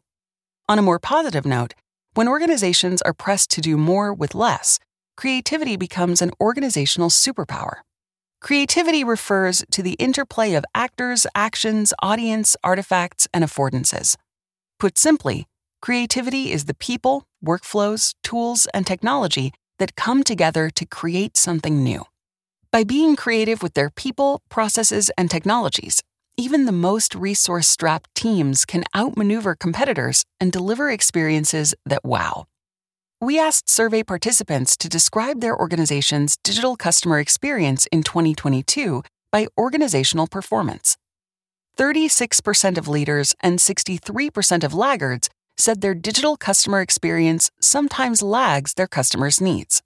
On 0.69 0.79
a 0.79 0.81
more 0.81 0.97
positive 0.97 1.45
note, 1.45 1.73
when 2.13 2.29
organizations 2.29 3.01
are 3.01 3.13
pressed 3.13 3.51
to 3.51 3.59
do 3.59 3.75
more 3.75 4.13
with 4.13 4.33
less, 4.33 4.79
creativity 5.17 5.75
becomes 5.75 6.21
an 6.21 6.31
organizational 6.39 7.09
superpower. 7.09 7.81
Creativity 8.39 9.03
refers 9.03 9.65
to 9.71 9.83
the 9.83 9.97
interplay 9.99 10.53
of 10.53 10.63
actors, 10.73 11.27
actions, 11.35 11.93
audience, 12.01 12.55
artifacts, 12.63 13.27
and 13.33 13.43
affordances. 13.43 14.15
Put 14.79 14.97
simply, 14.97 15.47
creativity 15.81 16.51
is 16.51 16.65
the 16.65 16.73
people, 16.75 17.25
workflows, 17.43 18.13
tools, 18.23 18.67
and 18.73 18.85
technology 18.85 19.51
that 19.79 19.95
come 19.95 20.23
together 20.23 20.69
to 20.69 20.85
create 20.85 21.35
something 21.35 21.83
new. 21.83 22.05
By 22.71 22.83
being 22.83 23.15
creative 23.15 23.61
with 23.61 23.73
their 23.73 23.89
people, 23.89 24.41
processes, 24.49 25.11
and 25.17 25.29
technologies, 25.29 26.01
even 26.37 26.65
the 26.65 26.71
most 26.71 27.15
resource 27.15 27.67
strapped 27.67 28.13
teams 28.15 28.63
can 28.63 28.83
outmaneuver 28.95 29.55
competitors 29.55 30.23
and 30.39 30.51
deliver 30.51 30.89
experiences 30.89 31.75
that 31.85 32.05
wow. 32.05 32.45
We 33.19 33.37
asked 33.39 33.69
survey 33.69 34.03
participants 34.03 34.77
to 34.77 34.89
describe 34.89 35.41
their 35.41 35.57
organization's 35.57 36.37
digital 36.43 36.75
customer 36.75 37.19
experience 37.19 37.87
in 37.91 38.03
2022 38.03 39.03
by 39.31 39.47
organizational 39.57 40.27
performance. 40.27 40.97
36% 41.77 42.77
of 42.77 42.87
leaders 42.87 43.35
and 43.41 43.59
63% 43.59 44.63
of 44.63 44.73
laggards 44.73 45.29
said 45.57 45.81
their 45.81 45.93
digital 45.93 46.37
customer 46.37 46.81
experience 46.81 47.51
sometimes 47.59 48.21
lags 48.21 48.73
their 48.73 48.87
customers' 48.87 49.41
needs. 49.41 49.81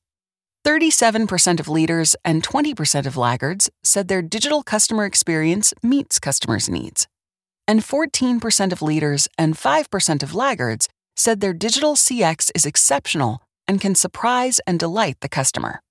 37% 0.65 1.59
of 1.59 1.67
leaders 1.67 2.15
and 2.25 2.41
20% 2.41 3.05
of 3.05 3.17
laggards 3.17 3.69
said 3.83 4.07
their 4.07 4.21
digital 4.21 4.63
customer 4.63 5.05
experience 5.05 5.73
meets 5.83 6.17
customers' 6.17 6.69
needs. 6.69 7.07
And 7.67 7.81
14% 7.81 8.71
of 8.71 8.81
leaders 8.81 9.27
and 9.37 9.55
5% 9.55 10.23
of 10.23 10.33
laggards 10.33 10.89
said 11.15 11.39
their 11.39 11.53
digital 11.53 11.95
CX 11.95 12.51
is 12.55 12.65
exceptional 12.65 13.41
and 13.67 13.79
can 13.79 13.95
surprise 13.95 14.59
and 14.65 14.79
delight 14.79 15.17
the 15.21 15.29
customer. 15.29 15.81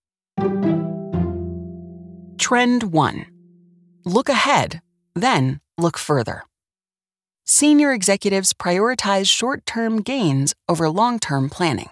Trend 2.39 2.83
1 2.85 3.27
Look 4.05 4.29
ahead, 4.29 4.81
then 5.15 5.61
look 5.79 5.97
further. 5.97 6.45
Senior 7.47 7.93
executives 7.93 8.55
prioritize 8.55 9.29
short 9.29 9.67
term 9.67 10.01
gains 10.01 10.55
over 10.67 10.89
long 10.89 11.19
term 11.19 11.51
planning. 11.51 11.91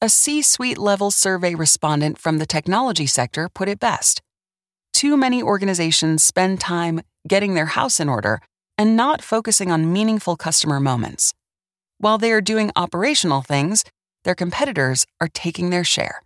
A 0.00 0.08
C 0.08 0.42
suite 0.42 0.78
level 0.78 1.10
survey 1.10 1.56
respondent 1.56 2.18
from 2.18 2.38
the 2.38 2.46
technology 2.46 3.06
sector 3.06 3.48
put 3.48 3.68
it 3.68 3.80
best. 3.80 4.22
Too 4.92 5.16
many 5.16 5.42
organizations 5.42 6.22
spend 6.22 6.60
time 6.60 7.00
getting 7.26 7.54
their 7.54 7.66
house 7.66 7.98
in 7.98 8.08
order 8.08 8.40
and 8.78 8.96
not 8.96 9.22
focusing 9.22 9.72
on 9.72 9.92
meaningful 9.92 10.36
customer 10.36 10.78
moments. 10.78 11.34
While 11.98 12.18
they 12.18 12.30
are 12.30 12.40
doing 12.40 12.70
operational 12.76 13.42
things, 13.42 13.84
their 14.22 14.36
competitors 14.36 15.04
are 15.20 15.28
taking 15.34 15.70
their 15.70 15.82
share. 15.82 16.22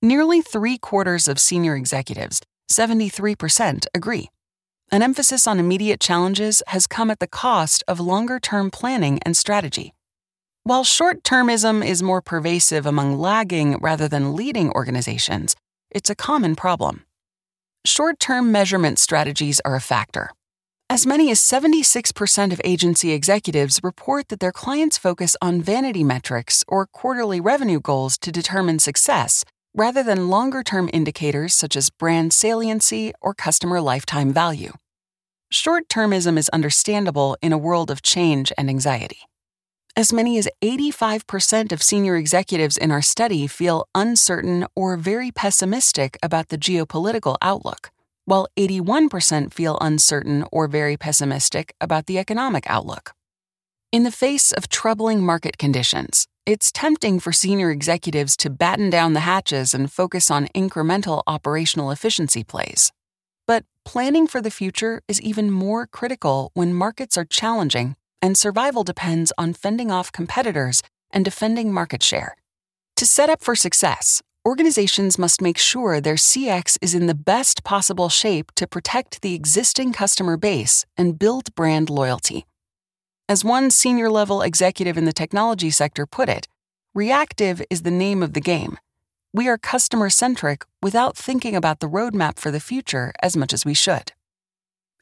Nearly 0.00 0.40
three 0.40 0.78
quarters 0.78 1.28
of 1.28 1.38
senior 1.38 1.76
executives, 1.76 2.40
73%, 2.72 3.84
agree. 3.92 4.30
An 4.90 5.02
emphasis 5.02 5.46
on 5.46 5.58
immediate 5.58 6.00
challenges 6.00 6.62
has 6.68 6.86
come 6.86 7.10
at 7.10 7.18
the 7.18 7.26
cost 7.26 7.84
of 7.86 8.00
longer 8.00 8.40
term 8.40 8.70
planning 8.70 9.18
and 9.22 9.36
strategy. 9.36 9.92
While 10.64 10.82
short 10.82 11.22
termism 11.22 11.86
is 11.86 12.02
more 12.02 12.22
pervasive 12.22 12.86
among 12.86 13.18
lagging 13.18 13.76
rather 13.82 14.08
than 14.08 14.34
leading 14.34 14.70
organizations, 14.72 15.54
it's 15.90 16.08
a 16.08 16.14
common 16.14 16.56
problem. 16.56 17.04
Short 17.84 18.18
term 18.18 18.50
measurement 18.50 18.98
strategies 18.98 19.60
are 19.60 19.74
a 19.74 19.80
factor. 19.80 20.30
As 20.88 21.06
many 21.06 21.30
as 21.30 21.38
76% 21.38 22.50
of 22.50 22.60
agency 22.64 23.12
executives 23.12 23.80
report 23.82 24.28
that 24.28 24.40
their 24.40 24.52
clients 24.52 24.96
focus 24.96 25.36
on 25.42 25.60
vanity 25.60 26.02
metrics 26.02 26.64
or 26.66 26.86
quarterly 26.86 27.40
revenue 27.40 27.78
goals 27.78 28.16
to 28.18 28.32
determine 28.32 28.78
success, 28.78 29.44
rather 29.74 30.02
than 30.02 30.28
longer 30.28 30.62
term 30.62 30.90
indicators 30.92 31.54
such 31.54 31.76
as 31.76 31.90
brand 31.90 32.32
saliency 32.32 33.12
or 33.20 33.34
customer 33.34 33.80
lifetime 33.80 34.32
value. 34.32 34.72
Short 35.50 35.88
termism 35.88 36.36
is 36.36 36.48
understandable 36.50 37.36
in 37.40 37.52
a 37.52 37.58
world 37.58 37.90
of 37.90 38.02
change 38.02 38.52
and 38.58 38.68
anxiety. 38.68 39.20
As 39.96 40.12
many 40.12 40.38
as 40.38 40.48
85% 40.62 41.72
of 41.72 41.82
senior 41.82 42.16
executives 42.16 42.76
in 42.76 42.90
our 42.90 43.02
study 43.02 43.46
feel 43.46 43.86
uncertain 43.94 44.66
or 44.76 44.96
very 44.96 45.30
pessimistic 45.30 46.18
about 46.22 46.48
the 46.48 46.58
geopolitical 46.58 47.36
outlook 47.42 47.90
while 48.28 48.46
81% 48.58 49.54
feel 49.54 49.78
uncertain 49.80 50.44
or 50.52 50.68
very 50.68 50.98
pessimistic 50.98 51.74
about 51.80 52.04
the 52.04 52.18
economic 52.18 52.68
outlook. 52.68 53.14
In 53.90 54.02
the 54.02 54.12
face 54.12 54.52
of 54.52 54.68
troubling 54.68 55.22
market 55.22 55.56
conditions, 55.56 56.26
it's 56.48 56.72
tempting 56.72 57.20
for 57.20 57.30
senior 57.30 57.70
executives 57.70 58.34
to 58.34 58.48
batten 58.48 58.88
down 58.88 59.12
the 59.12 59.20
hatches 59.20 59.74
and 59.74 59.92
focus 59.92 60.30
on 60.30 60.48
incremental 60.54 61.22
operational 61.26 61.90
efficiency 61.90 62.42
plays. 62.42 62.90
But 63.46 63.66
planning 63.84 64.26
for 64.26 64.40
the 64.40 64.50
future 64.50 65.02
is 65.06 65.20
even 65.20 65.50
more 65.50 65.86
critical 65.86 66.50
when 66.54 66.72
markets 66.72 67.18
are 67.18 67.26
challenging 67.26 67.96
and 68.22 68.34
survival 68.34 68.82
depends 68.82 69.30
on 69.36 69.52
fending 69.52 69.90
off 69.90 70.10
competitors 70.10 70.82
and 71.10 71.22
defending 71.22 71.70
market 71.70 72.02
share. 72.02 72.34
To 72.96 73.04
set 73.04 73.28
up 73.28 73.42
for 73.42 73.54
success, 73.54 74.22
organizations 74.46 75.18
must 75.18 75.42
make 75.42 75.58
sure 75.58 76.00
their 76.00 76.14
CX 76.14 76.78
is 76.80 76.94
in 76.94 77.08
the 77.08 77.14
best 77.14 77.62
possible 77.62 78.08
shape 78.08 78.52
to 78.54 78.66
protect 78.66 79.20
the 79.20 79.34
existing 79.34 79.92
customer 79.92 80.38
base 80.38 80.86
and 80.96 81.18
build 81.18 81.54
brand 81.54 81.90
loyalty. 81.90 82.46
As 83.30 83.44
one 83.44 83.70
senior 83.70 84.08
level 84.08 84.40
executive 84.40 84.96
in 84.96 85.04
the 85.04 85.12
technology 85.12 85.68
sector 85.68 86.06
put 86.06 86.30
it, 86.30 86.48
reactive 86.94 87.60
is 87.68 87.82
the 87.82 87.90
name 87.90 88.22
of 88.22 88.32
the 88.32 88.40
game. 88.40 88.78
We 89.34 89.48
are 89.48 89.58
customer 89.58 90.08
centric 90.08 90.64
without 90.80 91.14
thinking 91.14 91.54
about 91.54 91.80
the 91.80 91.90
roadmap 91.90 92.38
for 92.38 92.50
the 92.50 92.58
future 92.58 93.12
as 93.22 93.36
much 93.36 93.52
as 93.52 93.66
we 93.66 93.74
should. 93.74 94.12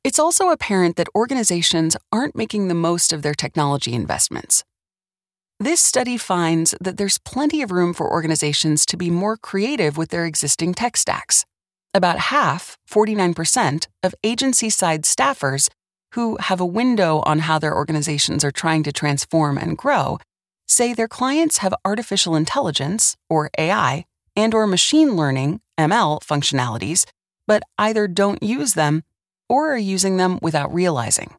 It's 0.03 0.19
also 0.19 0.49
apparent 0.51 0.97
that 0.97 1.09
organizations 1.15 1.97
aren't 2.11 2.35
making 2.35 2.67
the 2.67 2.75
most 2.75 3.13
of 3.13 3.23
their 3.23 3.33
technology 3.33 3.93
investments. 3.93 4.65
This 5.61 5.81
study 5.81 6.17
finds 6.17 6.75
that 6.81 6.97
there's 6.97 7.19
plenty 7.19 7.63
of 7.63 7.71
room 7.71 7.95
for 7.95 8.11
organizations 8.11 8.85
to 8.87 8.97
be 8.97 9.09
more 9.09 9.37
creative 9.37 9.97
with 9.97 10.11
their 10.11 10.27
existing 10.27 10.75
tech 10.75 10.97
stacks. 10.97 11.45
About 11.95 12.19
half, 12.19 12.77
49%, 12.91 13.87
of 14.03 14.17
agency 14.25 14.69
side 14.69 15.05
staffers 15.05 15.69
who 16.17 16.37
have 16.41 16.61
a 16.61 16.67
window 16.67 17.23
on 17.25 17.39
how 17.39 17.59
their 17.61 17.77
organizations 17.77 18.45
are 18.45 18.51
trying 18.51 18.83
to 18.83 18.93
transform 18.93 19.57
and 19.57 19.79
grow 19.79 20.19
say 20.67 20.93
their 20.93 21.07
clients 21.07 21.59
have 21.59 21.73
artificial 21.85 22.35
intelligence 22.35 23.17
or 23.31 23.49
AI 23.57 24.05
and 24.35 24.53
or 24.53 24.67
machine 24.67 25.15
learning 25.15 25.61
ML 25.79 26.21
functionalities 26.23 27.05
but 27.47 27.63
either 27.79 28.09
don't 28.09 28.43
use 28.43 28.75
them 28.75 29.05
or 29.49 29.73
are 29.73 29.79
using 29.95 30.17
them 30.17 30.41
without 30.43 30.75
realizing. 30.75 31.33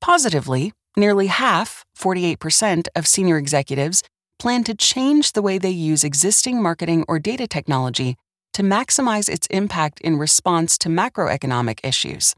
Positively, 0.00 0.72
Nearly 0.96 1.28
half, 1.28 1.86
48%, 1.98 2.88
of 2.94 3.06
senior 3.06 3.38
executives 3.38 4.02
plan 4.38 4.62
to 4.64 4.74
change 4.74 5.32
the 5.32 5.40
way 5.40 5.56
they 5.56 5.70
use 5.70 6.04
existing 6.04 6.62
marketing 6.62 7.04
or 7.08 7.18
data 7.18 7.46
technology 7.46 8.16
to 8.52 8.62
maximize 8.62 9.28
its 9.30 9.46
impact 9.46 10.00
in 10.02 10.18
response 10.18 10.76
to 10.78 10.90
macroeconomic 10.90 11.80
issues. 11.82 12.34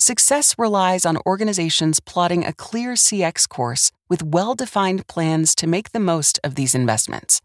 Success 0.00 0.54
relies 0.56 1.04
on 1.04 1.18
organizations 1.26 2.00
plotting 2.00 2.42
a 2.42 2.54
clear 2.54 2.94
CX 2.94 3.46
course 3.46 3.92
with 4.08 4.22
well 4.22 4.54
defined 4.54 5.06
plans 5.08 5.54
to 5.56 5.66
make 5.66 5.92
the 5.92 6.00
most 6.00 6.40
of 6.42 6.54
these 6.54 6.74
investments. 6.74 7.42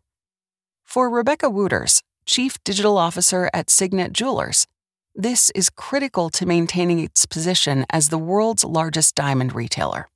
For 0.86 1.10
Rebecca 1.10 1.50
Wooters, 1.50 2.02
Chief 2.26 2.58
Digital 2.64 2.98
Officer 2.98 3.50
at 3.54 3.70
Signet 3.70 4.14
Jewelers, 4.14 4.68
this 5.14 5.50
is 5.50 5.70
critical 5.70 6.30
to 6.30 6.46
maintaining 6.46 7.00
its 7.00 7.26
position 7.26 7.86
as 7.90 8.08
the 8.08 8.18
world's 8.18 8.64
largest 8.64 9.16
diamond 9.16 9.54
retailer. 9.54 10.08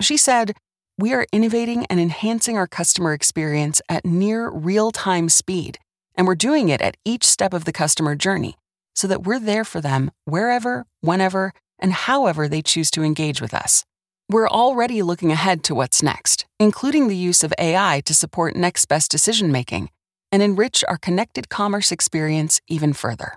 She 0.00 0.16
said, 0.16 0.52
We 0.96 1.12
are 1.12 1.26
innovating 1.32 1.86
and 1.86 1.98
enhancing 1.98 2.56
our 2.56 2.68
customer 2.68 3.14
experience 3.14 3.82
at 3.88 4.04
near 4.04 4.48
real 4.48 4.92
time 4.92 5.28
speed, 5.28 5.80
and 6.14 6.28
we're 6.28 6.36
doing 6.36 6.68
it 6.68 6.80
at 6.80 6.96
each 7.04 7.24
step 7.24 7.52
of 7.52 7.64
the 7.64 7.72
customer 7.72 8.14
journey 8.14 8.54
so 8.94 9.08
that 9.08 9.24
we're 9.24 9.40
there 9.40 9.64
for 9.64 9.80
them 9.80 10.12
wherever, 10.24 10.86
whenever, 11.00 11.52
and 11.80 11.92
however 11.92 12.48
they 12.48 12.62
choose 12.62 12.90
to 12.92 13.02
engage 13.02 13.40
with 13.40 13.54
us. 13.54 13.84
We're 14.28 14.48
already 14.48 15.02
looking 15.02 15.32
ahead 15.32 15.64
to 15.64 15.74
what's 15.74 16.02
next, 16.02 16.46
including 16.60 17.08
the 17.08 17.16
use 17.16 17.42
of 17.42 17.52
AI 17.58 18.02
to 18.04 18.14
support 18.14 18.54
next 18.54 18.86
best 18.86 19.10
decision 19.10 19.50
making 19.50 19.90
and 20.30 20.42
enrich 20.42 20.84
our 20.86 20.96
connected 20.96 21.48
commerce 21.48 21.90
experience 21.90 22.60
even 22.68 22.92
further. 22.92 23.36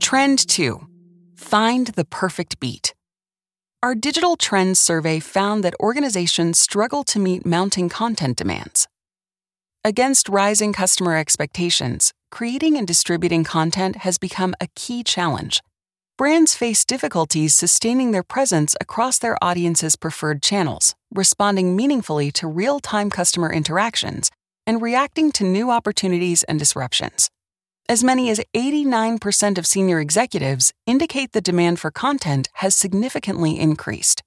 Trend 0.00 0.46
2 0.46 0.86
Find 1.36 1.86
the 1.88 2.04
perfect 2.04 2.60
beat. 2.60 2.94
Our 3.82 3.94
digital 3.94 4.36
trends 4.36 4.80
survey 4.80 5.20
found 5.20 5.64
that 5.64 5.74
organizations 5.80 6.58
struggle 6.58 7.04
to 7.04 7.18
meet 7.18 7.44
mounting 7.44 7.88
content 7.88 8.36
demands. 8.36 8.86
Against 9.84 10.30
rising 10.30 10.72
customer 10.72 11.16
expectations, 11.16 12.12
creating 12.30 12.78
and 12.78 12.86
distributing 12.86 13.44
content 13.44 13.96
has 13.96 14.16
become 14.16 14.54
a 14.60 14.68
key 14.74 15.02
challenge. 15.02 15.60
Brands 16.16 16.54
face 16.54 16.84
difficulties 16.84 17.56
sustaining 17.56 18.12
their 18.12 18.22
presence 18.22 18.76
across 18.80 19.18
their 19.18 19.36
audience's 19.42 19.96
preferred 19.96 20.42
channels, 20.42 20.94
responding 21.12 21.74
meaningfully 21.74 22.30
to 22.30 22.46
real 22.46 22.78
time 22.78 23.10
customer 23.10 23.52
interactions, 23.52 24.30
and 24.64 24.80
reacting 24.80 25.32
to 25.32 25.42
new 25.42 25.72
opportunities 25.72 26.44
and 26.44 26.56
disruptions. 26.56 27.30
As 27.88 28.04
many 28.04 28.30
as 28.30 28.40
89% 28.54 29.58
of 29.58 29.66
senior 29.66 29.98
executives 29.98 30.72
indicate 30.86 31.32
the 31.32 31.40
demand 31.40 31.80
for 31.80 31.90
content 31.90 32.48
has 32.54 32.76
significantly 32.76 33.58
increased. 33.58 34.22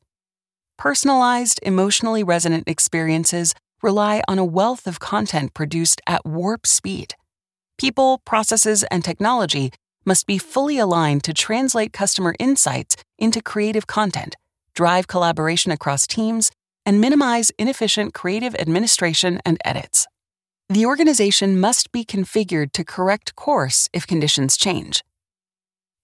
Personalized, 0.77 1.57
emotionally 1.63 2.21
resonant 2.21 2.67
experiences 2.67 3.55
rely 3.81 4.21
on 4.27 4.37
a 4.37 4.43
wealth 4.43 4.87
of 4.87 4.99
content 4.99 5.53
produced 5.53 6.01
at 6.05 6.25
warp 6.25 6.67
speed. 6.67 7.15
People, 7.77 8.21
processes, 8.25 8.83
and 8.91 9.05
technology 9.05 9.71
must 10.07 10.25
be 10.25 10.39
fully 10.39 10.79
aligned 10.79 11.23
to 11.25 11.33
translate 11.33 11.93
customer 11.93 12.33
insights 12.39 12.95
into 13.19 13.43
creative 13.43 13.85
content, 13.85 14.35
drive 14.73 15.07
collaboration 15.07 15.71
across 15.71 16.07
teams, 16.07 16.49
and 16.85 17.01
minimize 17.01 17.51
inefficient 17.59 18.13
creative 18.13 18.55
administration 18.55 19.41
and 19.45 19.57
edits. 19.65 20.07
The 20.69 20.85
organization 20.85 21.59
must 21.59 21.91
be 21.91 22.05
configured 22.05 22.71
to 22.71 22.83
correct 22.83 23.35
course 23.35 23.89
if 23.93 24.07
conditions 24.07 24.57
change. 24.57 25.03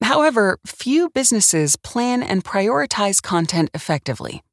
However, 0.02 0.58
few 0.66 1.10
businesses 1.10 1.78
plan 1.78 2.22
and 2.22 2.44
prioritize 2.44 3.22
content 3.22 3.70
effectively. 3.74 4.44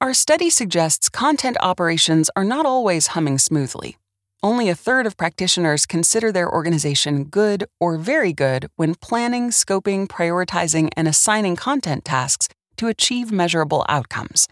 Our 0.00 0.12
study 0.12 0.50
suggests 0.50 1.08
content 1.08 1.56
operations 1.60 2.30
are 2.36 2.44
not 2.44 2.66
always 2.66 3.08
humming 3.08 3.38
smoothly. 3.38 3.96
Only 4.44 4.68
a 4.68 4.74
third 4.74 5.06
of 5.06 5.16
practitioners 5.16 5.86
consider 5.86 6.30
their 6.30 6.52
organization 6.52 7.24
good 7.24 7.64
or 7.80 7.96
very 7.96 8.34
good 8.34 8.68
when 8.76 8.94
planning, 8.94 9.48
scoping, 9.48 10.06
prioritizing, 10.06 10.90
and 10.98 11.08
assigning 11.08 11.56
content 11.56 12.04
tasks 12.04 12.46
to 12.76 12.88
achieve 12.88 13.32
measurable 13.32 13.86
outcomes. 13.88 14.46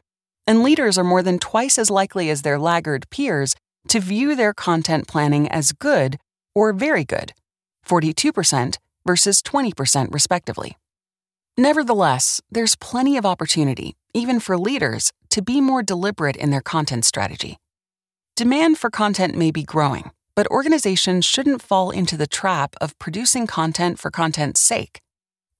And 0.46 0.62
leaders 0.62 0.96
are 0.96 1.04
more 1.04 1.22
than 1.22 1.38
twice 1.38 1.78
as 1.78 1.90
likely 1.90 2.30
as 2.30 2.40
their 2.40 2.58
laggard 2.58 3.04
peers 3.10 3.54
to 3.88 4.00
view 4.00 4.34
their 4.34 4.54
content 4.54 5.08
planning 5.08 5.46
as 5.50 5.72
good 5.72 6.16
or 6.54 6.72
very 6.72 7.04
good 7.04 7.34
42% 7.86 8.78
versus 9.04 9.42
20%, 9.42 10.08
respectively. 10.10 10.78
Nevertheless, 11.58 12.40
there's 12.50 12.76
plenty 12.76 13.18
of 13.18 13.26
opportunity, 13.26 13.92
even 14.14 14.40
for 14.40 14.56
leaders, 14.56 15.12
to 15.28 15.42
be 15.42 15.60
more 15.60 15.82
deliberate 15.82 16.36
in 16.36 16.48
their 16.48 16.62
content 16.62 17.04
strategy. 17.04 17.58
Demand 18.34 18.78
for 18.78 18.88
content 18.88 19.36
may 19.36 19.50
be 19.50 19.62
growing, 19.62 20.10
but 20.34 20.46
organizations 20.46 21.26
shouldn't 21.26 21.60
fall 21.60 21.90
into 21.90 22.16
the 22.16 22.26
trap 22.26 22.74
of 22.80 22.98
producing 22.98 23.46
content 23.46 23.98
for 23.98 24.10
content's 24.10 24.58
sake. 24.58 25.02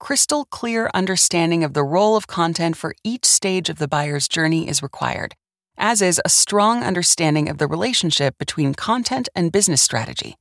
Crystal 0.01 0.47
clear 0.47 0.91
understanding 0.95 1.65
of 1.65 1.75
the 1.75 1.85
role 1.85 2.17
of 2.17 2.27
content 2.27 2.75
for 2.79 2.95
each 3.05 3.27
stage 3.27 3.69
of 3.69 3.77
the 3.77 3.87
buyer's 3.87 4.27
journey 4.27 4.67
is 4.67 4.83
required, 4.83 5.35
as 5.77 6.01
is 6.01 6.19
a 6.25 6.31
strong 6.31 6.83
understanding 6.83 7.47
of 7.47 7.59
the 7.59 7.67
relationship 7.67 8.39
between 8.39 8.73
content 8.73 9.29
and 9.35 9.53
business 9.53 9.83
strategy. 9.83 10.37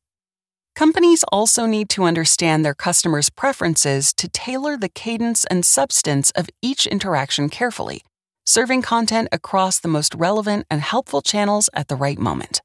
Companies 0.74 1.26
also 1.34 1.66
need 1.66 1.90
to 1.90 2.06
understand 2.06 2.64
their 2.64 2.74
customers' 2.74 3.30
preferences 3.30 4.14
to 4.14 4.30
tailor 4.30 4.78
the 4.78 4.88
cadence 4.88 5.44
and 5.52 5.66
substance 5.66 6.32
of 6.32 6.48
each 6.62 6.88
interaction 6.88 7.50
carefully 7.50 8.04
serving 8.46 8.82
content 8.82 9.30
across 9.32 9.80
the 9.80 9.88
most 9.88 10.16
relevant 10.16 10.66
and 10.70 10.82
helpful 10.82 11.22
channels 11.22 11.70
at 11.74 11.88
the 11.88 11.96
right 11.96 12.20
moment. 12.20 12.62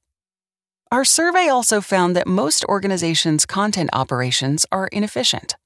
Our 0.92 1.04
survey 1.04 1.48
also 1.48 1.80
found 1.80 2.14
that 2.14 2.28
most 2.28 2.64
organizations' 2.66 3.44
content 3.44 3.90
operations 3.92 4.64
are 4.70 4.86
inefficient. 4.88 5.56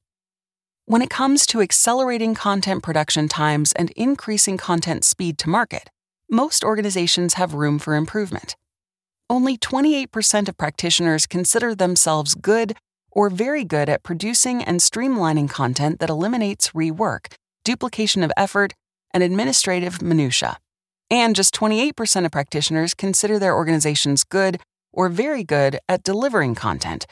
When 0.87 1.03
it 1.03 1.11
comes 1.11 1.47
to 1.47 1.61
accelerating 1.61 2.35
content 2.35 2.83
production 2.83 3.29
times 3.29 3.73
and 3.73 3.91
increasing 3.93 4.57
content 4.57 5.05
speed 5.05 5.39
to 5.39 5.49
market, 5.49 5.91
most 6.31 6.65
organizations 6.65 7.35
have 7.35 7.55
room 7.55 7.79
for 7.79 7.95
improvement. 7.95 8.57
Only 9.29 9.57
28% 9.57 10.49
of 10.49 10.57
practitioners 10.57 11.27
consider 11.27 11.75
themselves 11.75 12.35
good 12.35 12.77
or 13.13 13.31
very 13.31 13.65
good 13.65 13.89
at 13.89 14.03
producing 14.03 14.65
and 14.65 14.81
streamlining 14.81 15.49
content 15.49 16.01
that 16.01 16.11
eliminates 16.11 16.71
rework, 16.71 17.33
duplication 17.65 18.23
of 18.23 18.33
effort, 18.37 18.73
and 19.13 19.23
administrative 19.23 20.03
minutiae. 20.03 20.57
And 21.11 21.35
just 21.35 21.55
28% 21.55 22.25
of 22.25 22.31
practitioners 22.31 22.95
consider 22.95 23.39
their 23.39 23.55
organizations 23.55 24.25
good 24.25 24.61
or 24.93 25.09
very 25.09 25.45
good 25.45 25.79
at 25.89 26.05
delivering 26.05 26.55
content, 26.55 27.07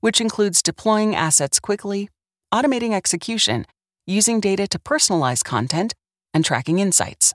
which 0.00 0.20
includes 0.20 0.62
deploying 0.62 1.14
assets 1.14 1.60
quickly, 1.60 2.08
automating 2.52 2.92
execution, 2.92 3.66
using 4.06 4.40
data 4.40 4.66
to 4.68 4.78
personalize 4.78 5.42
content, 5.44 5.94
and 6.32 6.44
tracking 6.44 6.78
insights. 6.78 7.32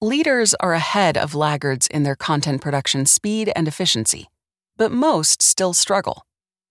Leaders 0.00 0.54
are 0.60 0.74
ahead 0.74 1.16
of 1.16 1.34
laggards 1.34 1.86
in 1.86 2.02
their 2.02 2.16
content 2.16 2.60
production 2.60 3.06
speed 3.06 3.52
and 3.54 3.68
efficiency, 3.68 4.28
but 4.76 4.90
most 4.90 5.42
still 5.42 5.72
struggle 5.72 6.24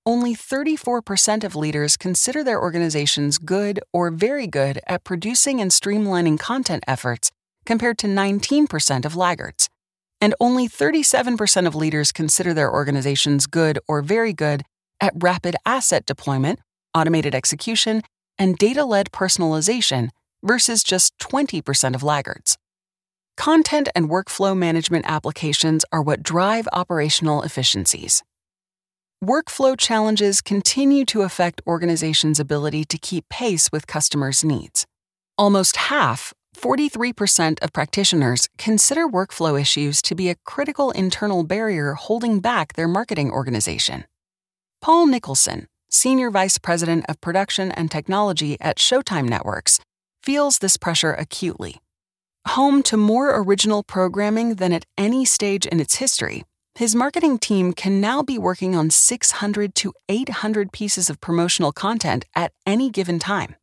only 0.05 0.35
34% 0.35 1.43
of 1.43 1.55
leaders 1.55 1.95
consider 1.95 2.43
their 2.43 2.61
organizations 2.61 3.37
good 3.37 3.79
or 3.93 4.09
very 4.09 4.47
good 4.47 4.79
at 4.87 5.03
producing 5.03 5.61
and 5.61 5.71
streamlining 5.71 6.39
content 6.39 6.83
efforts, 6.87 7.31
compared 7.65 7.97
to 7.99 8.07
19% 8.07 9.05
of 9.05 9.15
laggards. 9.15 9.69
And 10.19 10.35
only 10.39 10.67
37% 10.67 11.67
of 11.67 11.75
leaders 11.75 12.11
consider 12.11 12.53
their 12.53 12.71
organizations 12.71 13.47
good 13.47 13.79
or 13.87 14.01
very 14.01 14.33
good 14.33 14.63
at 14.99 15.13
rapid 15.15 15.55
asset 15.65 16.05
deployment, 16.05 16.59
automated 16.93 17.33
execution, 17.33 18.03
and 18.37 18.57
data 18.57 18.85
led 18.85 19.11
personalization, 19.11 20.09
versus 20.43 20.83
just 20.83 21.17
20% 21.19 21.95
of 21.95 22.03
laggards. 22.03 22.57
Content 23.37 23.89
and 23.95 24.09
workflow 24.09 24.55
management 24.55 25.05
applications 25.07 25.85
are 25.91 26.01
what 26.01 26.21
drive 26.21 26.67
operational 26.73 27.41
efficiencies 27.41 28.21
workflow 29.23 29.77
challenges 29.77 30.41
continue 30.41 31.05
to 31.05 31.21
affect 31.21 31.61
organizations' 31.65 32.39
ability 32.39 32.83
to 32.85 32.97
keep 32.97 33.27
pace 33.29 33.71
with 33.71 33.87
customers' 33.87 34.43
needs. 34.43 34.85
Almost 35.37 35.77
half, 35.77 36.33
43% 36.55 37.63
of 37.63 37.73
practitioners, 37.73 38.47
consider 38.57 39.07
workflow 39.07 39.59
issues 39.59 40.01
to 40.03 40.13
be 40.13 40.29
a 40.29 40.35
critical 40.45 40.91
internal 40.91 41.43
barrier 41.43 41.93
holding 41.93 42.39
back 42.39 42.73
their 42.73 42.87
marketing 42.87 43.31
organization. 43.31 44.05
Paul 44.81 45.07
Nicholson, 45.07 45.67
Senior 45.89 46.29
Vice 46.29 46.57
President 46.57 47.05
of 47.07 47.21
Production 47.21 47.71
and 47.71 47.89
Technology 47.89 48.57
at 48.59 48.77
Showtime 48.77 49.29
Networks, 49.29 49.79
feels 50.21 50.59
this 50.59 50.77
pressure 50.77 51.13
acutely. 51.13 51.77
Home 52.49 52.83
to 52.83 52.97
more 52.97 53.39
original 53.39 53.83
programming 53.83 54.55
than 54.55 54.73
at 54.73 54.85
any 54.97 55.23
stage 55.23 55.65
in 55.65 55.79
its 55.79 55.95
history, 55.95 56.43
his 56.75 56.95
marketing 56.95 57.37
team 57.37 57.71
can 57.71 58.01
now 58.01 58.23
be 58.23 58.39
working 58.39 58.75
on 58.75 58.89
600 58.89 59.75
to 59.75 59.93
800 60.09 60.71
pieces 60.71 61.09
of 61.09 61.21
promotional 61.21 61.71
content 61.71 62.25
at 62.35 62.51
any 62.65 62.89
given 62.89 63.19
time. 63.19 63.55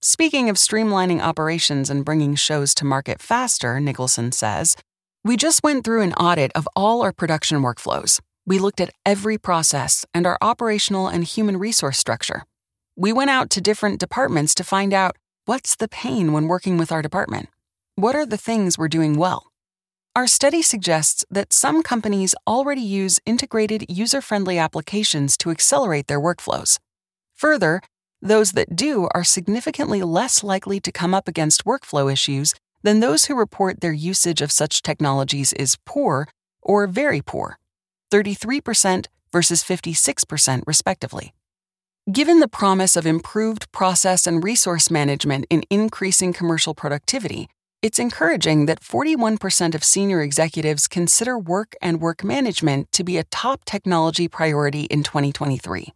Speaking 0.00 0.48
of 0.48 0.56
streamlining 0.56 1.20
operations 1.20 1.90
and 1.90 2.04
bringing 2.04 2.34
shows 2.34 2.74
to 2.76 2.84
market 2.84 3.20
faster, 3.20 3.78
Nicholson 3.78 4.32
says, 4.32 4.74
we 5.22 5.36
just 5.36 5.62
went 5.62 5.84
through 5.84 6.02
an 6.02 6.14
audit 6.14 6.52
of 6.54 6.68
all 6.74 7.02
our 7.02 7.12
production 7.12 7.60
workflows. 7.60 8.20
We 8.46 8.58
looked 8.58 8.80
at 8.80 8.94
every 9.04 9.36
process 9.36 10.06
and 10.14 10.24
our 10.26 10.38
operational 10.40 11.08
and 11.08 11.24
human 11.24 11.56
resource 11.56 11.98
structure. 11.98 12.44
We 12.96 13.12
went 13.12 13.30
out 13.30 13.50
to 13.50 13.60
different 13.60 14.00
departments 14.00 14.54
to 14.54 14.64
find 14.64 14.94
out 14.94 15.16
what's 15.44 15.76
the 15.76 15.88
pain 15.88 16.32
when 16.32 16.46
working 16.46 16.78
with 16.78 16.90
our 16.90 17.02
department? 17.02 17.48
What 17.96 18.14
are 18.14 18.24
the 18.24 18.38
things 18.38 18.78
we're 18.78 18.88
doing 18.88 19.18
well? 19.18 19.50
Our 20.16 20.26
study 20.26 20.62
suggests 20.62 21.26
that 21.30 21.52
some 21.52 21.82
companies 21.82 22.34
already 22.46 22.80
use 22.80 23.20
integrated 23.26 23.84
user 23.90 24.22
friendly 24.22 24.56
applications 24.56 25.36
to 25.36 25.50
accelerate 25.50 26.06
their 26.06 26.18
workflows. 26.18 26.78
Further, 27.34 27.82
those 28.22 28.52
that 28.52 28.74
do 28.74 29.08
are 29.14 29.22
significantly 29.22 30.00
less 30.00 30.42
likely 30.42 30.80
to 30.80 30.90
come 30.90 31.12
up 31.12 31.28
against 31.28 31.66
workflow 31.66 32.10
issues 32.10 32.54
than 32.82 33.00
those 33.00 33.26
who 33.26 33.34
report 33.34 33.82
their 33.82 33.92
usage 33.92 34.40
of 34.40 34.50
such 34.50 34.80
technologies 34.80 35.52
is 35.52 35.76
poor 35.84 36.28
or 36.62 36.86
very 36.86 37.20
poor 37.20 37.58
33% 38.10 39.08
versus 39.30 39.62
56%, 39.62 40.62
respectively. 40.66 41.34
Given 42.10 42.40
the 42.40 42.48
promise 42.48 42.96
of 42.96 43.04
improved 43.04 43.70
process 43.70 44.26
and 44.26 44.42
resource 44.42 44.90
management 44.90 45.44
in 45.50 45.62
increasing 45.68 46.32
commercial 46.32 46.74
productivity, 46.74 47.50
it's 47.82 47.98
encouraging 47.98 48.66
that 48.66 48.80
41% 48.80 49.74
of 49.74 49.84
senior 49.84 50.20
executives 50.22 50.88
consider 50.88 51.38
work 51.38 51.74
and 51.80 52.00
work 52.00 52.24
management 52.24 52.90
to 52.92 53.04
be 53.04 53.18
a 53.18 53.24
top 53.24 53.64
technology 53.64 54.28
priority 54.28 54.84
in 54.84 55.02
2023. 55.02 55.92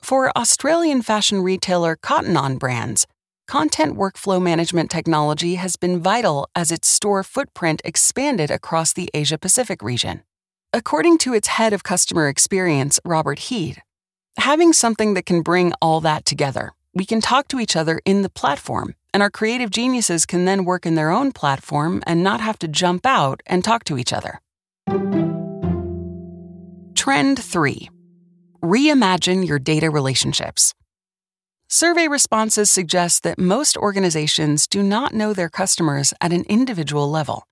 For 0.00 0.36
Australian 0.36 1.02
fashion 1.02 1.42
retailer 1.42 1.96
Cotton 1.96 2.36
On 2.36 2.56
Brands, 2.56 3.06
content 3.46 3.96
workflow 3.96 4.40
management 4.40 4.90
technology 4.90 5.56
has 5.56 5.76
been 5.76 6.00
vital 6.00 6.48
as 6.54 6.70
its 6.70 6.88
store 6.88 7.22
footprint 7.22 7.82
expanded 7.84 8.50
across 8.50 8.92
the 8.92 9.10
Asia 9.12 9.36
Pacific 9.36 9.82
region. 9.82 10.22
According 10.72 11.18
to 11.18 11.34
its 11.34 11.48
head 11.48 11.72
of 11.72 11.82
customer 11.82 12.28
experience, 12.28 13.00
Robert 13.04 13.40
Heed, 13.40 13.82
having 14.38 14.72
something 14.72 15.14
that 15.14 15.26
can 15.26 15.42
bring 15.42 15.72
all 15.82 16.00
that 16.00 16.24
together, 16.24 16.72
we 16.94 17.04
can 17.04 17.20
talk 17.20 17.48
to 17.48 17.60
each 17.60 17.76
other 17.76 18.00
in 18.04 18.22
the 18.22 18.30
platform 18.30 18.94
and 19.12 19.22
our 19.22 19.30
creative 19.30 19.70
geniuses 19.70 20.26
can 20.26 20.44
then 20.44 20.64
work 20.64 20.86
in 20.86 20.94
their 20.94 21.10
own 21.10 21.32
platform 21.32 22.02
and 22.06 22.22
not 22.22 22.40
have 22.40 22.58
to 22.60 22.68
jump 22.68 23.04
out 23.06 23.42
and 23.46 23.64
talk 23.64 23.84
to 23.84 23.98
each 23.98 24.12
other. 24.12 24.40
Trend 26.94 27.38
3 27.38 27.90
Reimagine 28.62 29.46
your 29.46 29.58
data 29.58 29.90
relationships. 29.90 30.74
Survey 31.66 32.08
responses 32.08 32.70
suggest 32.70 33.22
that 33.22 33.38
most 33.38 33.76
organizations 33.76 34.66
do 34.66 34.82
not 34.82 35.14
know 35.14 35.32
their 35.32 35.48
customers 35.48 36.12
at 36.20 36.32
an 36.32 36.44
individual 36.48 37.08
level. 37.10 37.44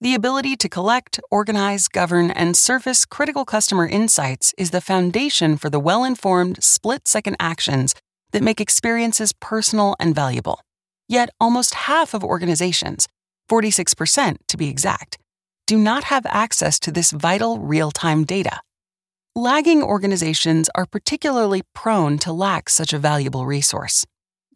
The 0.00 0.14
ability 0.14 0.56
to 0.56 0.68
collect, 0.68 1.20
organize, 1.30 1.86
govern, 1.86 2.30
and 2.30 2.56
surface 2.56 3.06
critical 3.06 3.44
customer 3.44 3.86
insights 3.86 4.54
is 4.58 4.70
the 4.70 4.80
foundation 4.80 5.56
for 5.56 5.70
the 5.70 5.78
well 5.78 6.04
informed, 6.04 6.62
split 6.64 7.06
second 7.06 7.36
actions 7.38 7.94
that 8.34 8.42
make 8.42 8.60
experiences 8.60 9.32
personal 9.32 9.94
and 10.00 10.12
valuable. 10.12 10.60
Yet, 11.08 11.30
almost 11.40 11.74
half 11.74 12.14
of 12.14 12.24
organizations, 12.24 13.06
46% 13.48 14.38
to 14.48 14.56
be 14.56 14.68
exact, 14.68 15.18
do 15.68 15.78
not 15.78 16.04
have 16.04 16.26
access 16.26 16.80
to 16.80 16.90
this 16.90 17.12
vital 17.12 17.60
real 17.60 17.92
time 17.92 18.24
data. 18.24 18.60
Lagging 19.36 19.84
organizations 19.84 20.68
are 20.74 20.84
particularly 20.84 21.62
prone 21.74 22.18
to 22.18 22.32
lack 22.32 22.68
such 22.68 22.92
a 22.92 22.98
valuable 22.98 23.46
resource. 23.46 24.04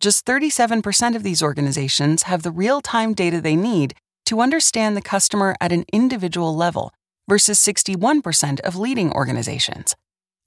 Just 0.01 0.27
37% 0.27 1.15
of 1.15 1.23
these 1.23 1.43
organizations 1.43 2.25
have 2.25 2.43
the 2.43 2.51
real 2.51 2.81
time 2.81 3.15
data 3.15 3.41
they 3.41 3.57
need 3.57 3.95
to 4.27 4.41
understand 4.41 4.97
the 4.97 5.03
customer 5.03 5.55
at 5.61 5.73
an 5.73 5.85
individual 5.93 6.55
level 6.55 6.93
versus 7.29 7.61
61% 7.61 8.59
of 8.61 8.77
leading 8.77 9.13
organizations. 9.13 9.95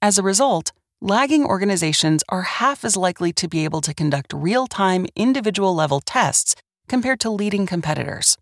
As 0.02 0.18
a 0.18 0.22
result, 0.22 0.72
lagging 1.02 1.44
organizations 1.44 2.22
are 2.28 2.42
half 2.42 2.84
as 2.84 2.96
likely 2.96 3.32
to 3.32 3.48
be 3.48 3.64
able 3.64 3.80
to 3.80 3.92
conduct 3.92 4.32
real 4.32 4.68
time 4.68 5.04
individual 5.16 5.74
level 5.74 6.00
tests 6.00 6.54
compared 6.88 7.18
to 7.18 7.28
leading 7.28 7.66
competitors. 7.66 8.38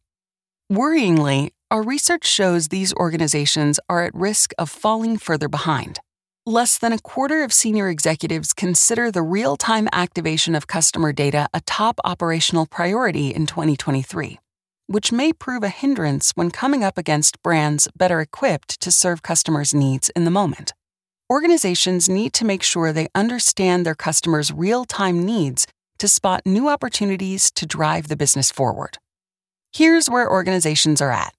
Worryingly, 0.70 1.52
our 1.70 1.82
research 1.82 2.26
shows 2.26 2.68
these 2.68 2.92
organizations 2.92 3.80
are 3.88 4.04
at 4.04 4.14
risk 4.14 4.52
of 4.58 4.68
falling 4.68 5.16
further 5.16 5.48
behind. 5.48 6.00
Less 6.44 6.76
than 6.76 6.92
a 6.92 6.98
quarter 6.98 7.44
of 7.44 7.52
senior 7.54 7.88
executives 7.88 8.52
consider 8.52 9.10
the 9.10 9.22
real 9.22 9.56
time 9.56 9.88
activation 9.90 10.54
of 10.54 10.66
customer 10.66 11.14
data 11.14 11.48
a 11.54 11.62
top 11.62 11.98
operational 12.04 12.66
priority 12.66 13.34
in 13.34 13.46
2023 13.46 14.38
which 14.86 15.12
may 15.12 15.32
prove 15.32 15.62
a 15.62 15.68
hindrance 15.68 16.32
when 16.34 16.50
coming 16.50 16.82
up 16.82 16.98
against 16.98 17.40
brands 17.44 17.86
better 17.96 18.20
equipped 18.20 18.80
to 18.80 18.90
serve 18.90 19.22
customers' 19.22 19.72
needs 19.72 20.10
in 20.16 20.24
the 20.24 20.32
moment. 20.32 20.72
Organizations 21.30 22.08
need 22.08 22.32
to 22.32 22.44
make 22.44 22.60
sure 22.60 22.92
they 22.92 23.06
understand 23.14 23.86
their 23.86 23.94
customers' 23.94 24.52
real 24.52 24.84
time 24.84 25.24
needs 25.24 25.64
to 25.98 26.08
spot 26.08 26.42
new 26.44 26.68
opportunities 26.68 27.52
to 27.52 27.66
drive 27.66 28.08
the 28.08 28.16
business 28.16 28.50
forward. 28.50 28.98
Here's 29.72 30.10
where 30.10 30.28
organizations 30.28 31.00
are 31.00 31.12
at 31.12 31.32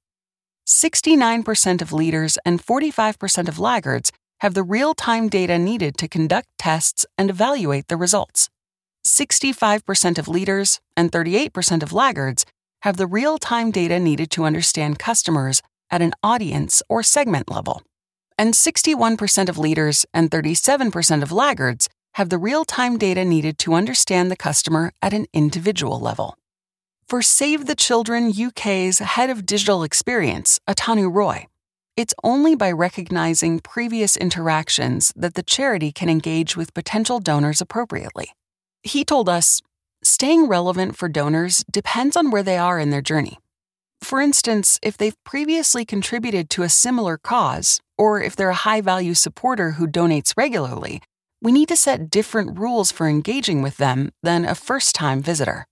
69% 0.66 1.82
of 1.82 1.92
leaders 1.92 2.38
and 2.46 2.66
45% 2.66 3.50
of 3.50 3.60
laggards 3.60 4.14
have 4.40 4.54
the 4.54 4.64
real 4.64 4.94
time 4.94 5.28
data 5.28 5.60
needed 5.60 5.98
to 5.98 6.08
conduct 6.08 6.48
tests 6.58 7.06
and 7.18 7.30
evaluate 7.30 7.90
the 7.90 7.98
results. 7.98 8.50
65% 9.06 10.18
of 10.18 10.30
leaders 10.30 10.80
and 10.96 11.12
38% 11.12 11.84
of 11.84 11.92
laggards 11.92 12.46
have 12.84 12.96
the 12.96 13.08
real 13.08 13.38
time 13.38 13.72
data 13.72 14.00
needed 14.00 14.32
to 14.32 14.46
understand 14.46 15.00
customers 15.00 15.62
at 15.90 16.02
an 16.02 16.14
audience 16.24 16.82
or 16.88 17.04
segment 17.04 17.52
level. 17.52 17.82
And 18.42 18.56
61% 18.56 19.50
of 19.50 19.60
leaders 19.60 20.04
and 20.16 20.32
37% 20.32 21.22
of 21.22 21.32
laggards 21.32 21.88
have 22.16 22.30
the 22.30 22.40
real 22.40 22.66
time 22.66 22.98
data 22.98 23.24
needed 23.24 23.60
to 23.60 23.76
understand 23.76 24.32
the 24.32 24.36
customer 24.36 24.94
at 25.00 25.14
an 25.14 25.28
individual 25.32 26.00
level. 26.00 26.36
For 27.08 27.22
Save 27.22 27.68
the 27.68 27.76
Children 27.76 28.34
UK's 28.36 28.98
head 28.98 29.30
of 29.30 29.46
digital 29.46 29.84
experience, 29.84 30.60
Atanu 30.68 31.14
Roy, 31.14 31.46
it's 31.96 32.16
only 32.24 32.56
by 32.56 32.72
recognizing 32.72 33.60
previous 33.60 34.18
interactions 34.18 35.14
that 35.16 35.36
the 35.36 35.44
charity 35.44 35.92
can 35.92 36.10
engage 36.10 36.58
with 36.58 36.74
potential 36.74 37.20
donors 37.20 37.62
appropriately. 37.62 38.32
He 38.82 39.06
told 39.06 39.30
us 39.30 39.62
Staying 40.02 40.48
relevant 40.48 40.98
for 40.98 41.08
donors 41.08 41.64
depends 41.72 42.18
on 42.18 42.32
where 42.32 42.42
they 42.42 42.58
are 42.58 42.80
in 42.80 42.90
their 42.90 43.04
journey. 43.04 43.38
For 44.02 44.20
instance, 44.20 44.80
if 44.82 44.98
they've 44.98 45.24
previously 45.24 45.86
contributed 45.86 46.50
to 46.52 46.64
a 46.64 46.70
similar 46.70 47.18
cause, 47.18 47.80
or 47.98 48.22
if 48.22 48.36
they're 48.36 48.50
a 48.50 48.66
high 48.66 48.82
value 48.82 49.14
supporter 49.14 49.72
who 49.72 49.88
donates 49.88 50.34
regularly, 50.36 51.02
we 51.42 51.52
need 51.52 51.70
to 51.70 51.76
set 51.76 52.10
different 52.10 52.60
rules 52.60 52.92
for 52.92 53.08
engaging 53.08 53.62
with 53.62 53.78
them 53.78 54.12
than 54.22 54.46
a 54.46 54.56
first 54.56 54.96
time 54.96 55.22
visitor. 55.22 55.66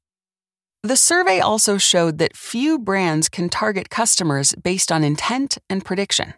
The 0.81 0.95
survey 0.95 1.39
also 1.39 1.77
showed 1.77 2.19
that 2.19 2.37
few 2.37 2.79
brands 2.79 3.27
can 3.27 3.49
target 3.49 3.89
customers 3.89 4.55
based 4.55 4.91
on 4.91 5.03
intent 5.03 5.57
and 5.69 5.83
prediction. 5.83 6.33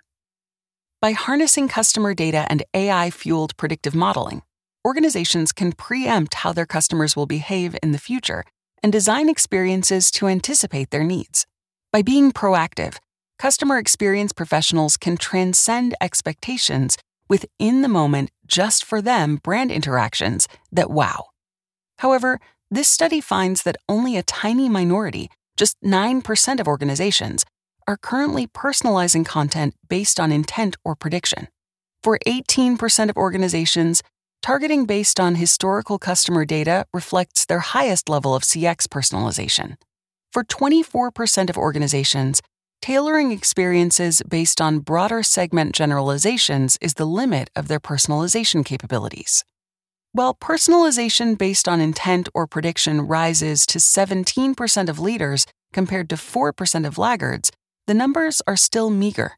By 1.00 1.12
harnessing 1.12 1.68
customer 1.68 2.14
data 2.14 2.46
and 2.50 2.64
AI 2.74 3.12
fueled 3.12 3.56
predictive 3.58 3.94
modeling, 3.94 4.42
organizations 4.86 5.52
can 5.52 5.74
preempt 5.74 6.36
how 6.36 6.54
their 6.54 6.66
customers 6.66 7.16
will 7.16 7.28
behave 7.28 7.76
in 7.84 7.92
the 7.92 8.00
future 8.00 8.44
and 8.82 8.92
design 8.92 9.30
experiences 9.30 10.10
to 10.12 10.28
anticipate 10.28 10.90
their 10.90 11.04
needs. 11.04 11.46
By 11.94 12.02
being 12.02 12.32
proactive, 12.32 12.98
customer 13.38 13.78
experience 13.78 14.34
professionals 14.34 14.98
can 14.98 15.18
transcend 15.18 15.96
expectations 16.00 16.98
with 17.28 17.46
in 17.60 17.82
the 17.82 17.90
moment, 17.90 18.32
just 18.46 18.86
for 18.86 19.02
them 19.02 19.38
brand 19.38 19.72
interactions 19.72 20.48
that 20.72 20.90
wow. 20.90 21.26
However, 22.00 22.40
this 22.70 22.88
study 22.88 23.22
finds 23.22 23.64
that 23.64 23.78
only 23.90 24.18
a 24.18 24.24
tiny 24.24 24.70
minority, 24.70 25.30
just 25.58 25.76
9% 25.82 26.60
of 26.60 26.68
organizations, 26.68 27.46
are 27.88 27.98
currently 27.98 28.48
personalizing 28.48 29.26
content 29.26 29.76
based 29.90 30.20
on 30.20 30.32
intent 30.32 30.78
or 30.86 30.96
prediction. 30.96 31.48
For 32.04 32.20
18% 32.26 33.10
of 33.10 33.18
organizations, 33.18 34.02
Targeting 34.42 34.86
based 34.86 35.20
on 35.20 35.36
historical 35.36 36.00
customer 36.00 36.46
data 36.46 36.88
reflects 36.94 37.46
their 37.46 37.60
highest 37.60 38.10
level 38.10 38.34
of 38.34 38.42
CX 38.42 38.88
personalization. 38.88 39.76
For 40.32 40.46
24% 40.46 41.50
of 41.50 41.58
organizations, 41.58 42.42
tailoring 42.82 43.34
experiences 43.34 44.22
based 44.26 44.62
on 44.62 44.80
broader 44.80 45.24
segment 45.24 45.76
generalizations 45.76 46.78
is 46.80 46.94
the 46.94 47.06
limit 47.06 47.50
of 47.54 47.68
their 47.68 47.82
personalization 47.82 48.64
capabilities. 48.64 49.44
While 50.14 50.34
personalization 50.34 51.38
based 51.38 51.68
on 51.68 51.82
intent 51.82 52.30
or 52.34 52.48
prediction 52.48 53.02
rises 53.02 53.66
to 53.66 53.78
17% 53.78 54.88
of 54.88 55.00
leaders 55.00 55.46
compared 55.74 56.10
to 56.10 56.16
4% 56.16 56.88
of 56.88 56.98
laggards, 56.98 57.52
the 57.88 57.94
numbers 57.94 58.42
are 58.48 58.56
still 58.56 58.90
meager. 58.90 59.38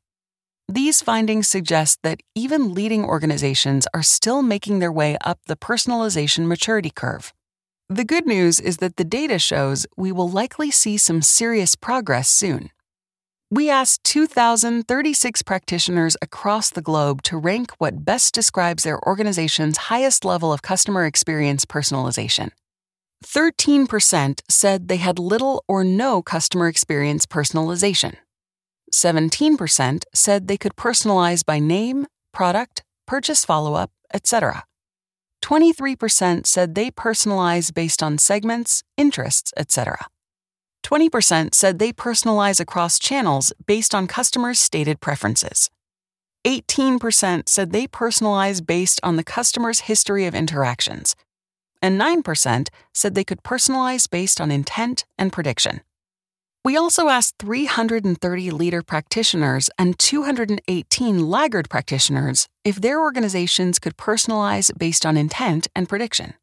These 0.67 1.01
findings 1.01 1.47
suggest 1.47 1.97
that 2.03 2.21
even 2.35 2.75
leading 2.75 3.03
organizations 3.03 3.87
are 3.95 4.03
still 4.03 4.43
making 4.43 4.77
their 4.77 4.91
way 4.91 5.17
up 5.25 5.39
the 5.47 5.55
personalization 5.55 6.45
maturity 6.45 6.91
curve. 6.91 7.33
The 7.89 8.05
good 8.05 8.25
news 8.25 8.59
is 8.59 8.77
that 8.77 8.95
the 8.95 9.03
data 9.03 9.37
shows 9.37 9.85
we 9.97 10.11
will 10.11 10.29
likely 10.29 10.71
see 10.71 10.97
some 10.97 11.21
serious 11.21 11.75
progress 11.75 12.29
soon. 12.29 12.69
We 13.51 13.69
asked 13.69 14.03
2,036 14.05 15.43
practitioners 15.43 16.17
across 16.21 16.71
the 16.71 16.81
globe 16.81 17.21
to 17.23 17.37
rank 17.37 17.71
what 17.77 18.03
best 18.05 18.33
describes 18.33 18.83
their 18.83 18.99
organization's 19.05 19.77
highest 19.77 20.25
level 20.25 20.51
of 20.51 20.61
customer 20.61 21.05
experience 21.05 21.65
personalization. 21.65 22.49
13% 23.23 24.41
said 24.49 24.87
they 24.87 24.97
had 24.97 25.19
little 25.19 25.63
or 25.67 25.83
no 25.83 26.21
customer 26.21 26.67
experience 26.67 27.25
personalization. 27.25 28.15
17% 28.91 30.03
said 30.13 30.47
they 30.47 30.57
could 30.57 30.75
personalize 30.75 31.45
by 31.45 31.59
name, 31.59 32.07
product, 32.31 32.81
purchase 33.05 33.45
follow 33.45 33.75
up, 33.75 33.91
etc. 34.13 34.63
23% 35.43 36.47
said 36.47 36.73
they 36.73 36.89
personalize 36.89 37.73
based 37.73 38.01
on 38.01 38.17
segments, 38.17 38.81
interests, 38.95 39.51
etc. 39.57 40.07
20% 40.83 41.53
said 41.53 41.79
they 41.79 41.91
personalize 41.91 42.59
across 42.61 42.97
channels 42.97 43.51
based 43.67 43.93
on 43.93 44.07
customers' 44.07 44.59
stated 44.59 45.01
preferences. 45.01 45.69
18% 46.45 47.49
said 47.49 47.71
they 47.71 47.87
personalize 47.87 48.65
based 48.65 48.99
on 49.03 49.17
the 49.17 49.23
customer's 49.23 49.81
history 49.81 50.25
of 50.25 50.35
interactions. 50.35 51.15
And 51.81 51.99
9% 51.99 52.69
said 52.93 53.13
they 53.13 53.23
could 53.25 53.43
personalize 53.43 54.09
based 54.09 54.39
on 54.39 54.49
intent 54.51 55.03
and 55.17 55.31
prediction. 55.31 55.81
We 56.65 56.77
also 56.77 57.09
asked 57.09 57.39
330 57.39 58.51
leader 58.51 58.81
practitioners 58.81 59.69
and 59.77 59.99
218 59.99 61.29
laggard 61.29 61.69
practitioners 61.69 62.47
if 62.63 62.77
their 62.77 63.01
organizations 63.01 63.79
could 63.79 63.97
personalize 63.97 64.71
based 64.77 65.05
on 65.05 65.17
intent 65.17 65.67
and 65.75 65.89
prediction. 65.89 66.35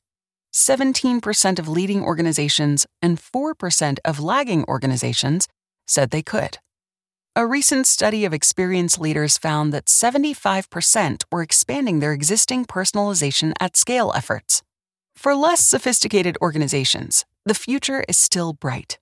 17% 0.53 1.59
of 1.59 1.69
leading 1.69 2.03
organizations 2.03 2.87
and 3.01 3.19
4% 3.19 3.99
of 4.05 4.21
lagging 4.21 4.65
organizations 4.65 5.49
said 5.89 6.11
they 6.11 6.23
could. 6.23 6.59
A 7.35 7.47
recent 7.47 7.87
study 7.87 8.27
of 8.27 8.35
experienced 8.35 9.01
leaders 9.01 9.39
found 9.39 9.73
that 9.73 9.87
75% 9.87 11.23
were 11.33 11.43
expanding 11.43 12.01
their 12.01 12.13
existing 12.13 12.67
personalization 12.67 13.55
at 13.59 13.75
scale 13.75 14.13
efforts. 14.15 14.63
For 15.15 15.35
less 15.35 15.65
sophisticated 15.65 16.37
organizations, 16.43 17.25
the 17.47 17.55
future 17.55 18.05
is 18.07 18.19
still 18.19 18.53
bright. 18.53 18.99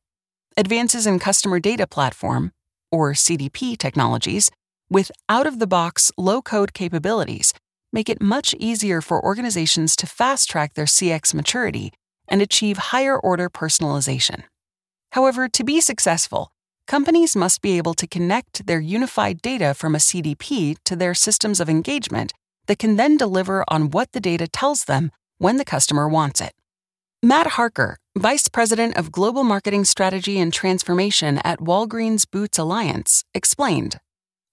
Advances 0.59 1.07
in 1.07 1.21
Customer 1.21 1.61
Data 1.61 1.87
Platform, 1.87 2.51
or 2.90 3.12
CDP 3.12 3.79
technologies, 3.79 4.51
with 4.90 5.12
out 5.29 5.47
of 5.47 5.61
the 5.61 5.68
box 5.68 6.11
low 6.18 6.42
code 6.42 6.73
capabilities 6.75 7.55
make 7.92 8.09
it 8.09 8.21
much 8.21 8.57
easier 8.59 9.01
for 9.01 9.25
organizations 9.25 9.94
to 9.94 10.05
fast 10.05 10.51
track 10.51 10.75
their 10.75 10.85
CX 10.85 11.33
maturity 11.33 11.92
and 12.27 12.42
achieve 12.42 12.77
higher 12.90 13.16
order 13.16 13.49
personalization. 13.49 14.42
However, 15.12 15.49
to 15.49 15.62
be 15.62 15.81
successful, 15.81 16.51
companies 16.88 17.37
must 17.37 17.62
be 17.62 17.79
able 17.79 17.94
to 17.94 18.09
connect 18.09 18.66
their 18.66 18.81
unified 18.81 19.40
data 19.40 19.75
from 19.75 19.94
a 19.94 19.99
CDP 19.99 20.77
to 20.87 20.97
their 20.97 21.14
systems 21.14 21.61
of 21.61 21.71
engagement 21.71 22.33
that 22.66 22.81
can 22.81 22.97
then 22.97 23.16
deliver 23.16 23.64
on 23.68 23.90
what 23.90 24.11
the 24.11 24.18
data 24.21 24.49
tells 24.49 24.87
them 24.87 25.12
when 25.38 25.57
the 25.57 25.64
customer 25.64 26.09
wants 26.09 26.40
it. 26.40 26.53
Matt 27.23 27.47
Harker, 27.47 27.99
Vice 28.18 28.48
President 28.48 28.96
of 28.96 29.12
Global 29.12 29.44
Marketing 29.44 29.85
Strategy 29.85 30.40
and 30.40 30.52
Transformation 30.52 31.38
at 31.44 31.61
Walgreens 31.61 32.28
Boots 32.28 32.59
Alliance, 32.59 33.22
explained 33.33 34.00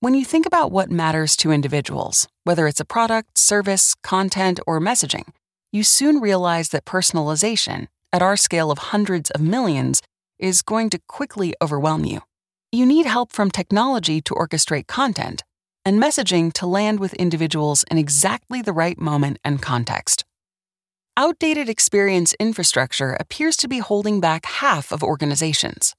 When 0.02 0.14
you 0.14 0.24
think 0.24 0.46
about 0.46 0.72
what 0.72 0.92
matters 0.92 1.36
to 1.38 1.52
individuals, 1.52 2.28
whether 2.44 2.68
it's 2.68 2.80
a 2.80 2.86
product, 2.86 3.40
service, 3.40 3.96
content, 4.04 4.60
or 4.68 4.80
messaging, 4.80 5.30
you 5.72 5.84
soon 5.84 6.20
realize 6.20 6.70
that 6.70 6.86
personalization, 6.86 7.88
at 8.14 8.22
our 8.22 8.38
scale 8.38 8.70
of 8.70 8.78
hundreds 8.94 9.32
of 9.32 9.42
millions, 9.42 10.04
is 10.38 10.62
going 10.62 10.92
to 10.92 11.00
quickly 11.08 11.56
overwhelm 11.60 12.06
you. 12.06 12.22
You 12.72 12.86
need 12.86 13.08
help 13.08 13.32
from 13.32 13.50
technology 13.50 14.22
to 14.22 14.36
orchestrate 14.36 14.86
content 14.86 15.42
and 15.84 16.00
messaging 16.00 16.54
to 16.54 16.68
land 16.68 17.00
with 17.00 17.16
individuals 17.16 17.84
in 17.90 17.98
exactly 17.98 18.62
the 18.62 18.74
right 18.74 19.00
moment 19.00 19.40
and 19.44 19.60
context. 19.60 20.24
Outdated 21.18 21.70
experience 21.70 22.36
infrastructure 22.42 23.14
appears 23.14 23.56
to 23.58 23.70
be 23.70 23.80
holding 23.80 24.20
back 24.20 24.46
half 24.46 24.92
of 24.92 25.02
organizations. 25.02 25.96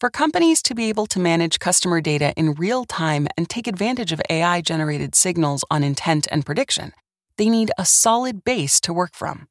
For 0.00 0.10
companies 0.10 0.60
to 0.62 0.74
be 0.74 0.88
able 0.88 1.06
to 1.06 1.20
manage 1.20 1.60
customer 1.60 2.00
data 2.00 2.34
in 2.36 2.54
real 2.54 2.84
time 2.84 3.28
and 3.36 3.48
take 3.48 3.68
advantage 3.68 4.10
of 4.10 4.20
AI 4.28 4.60
generated 4.60 5.14
signals 5.14 5.64
on 5.70 5.84
intent 5.84 6.26
and 6.32 6.44
prediction, 6.44 6.92
they 7.38 7.48
need 7.48 7.70
a 7.78 7.84
solid 7.84 8.42
base 8.42 8.80
to 8.80 8.92
work 8.92 9.14
from. 9.14 9.46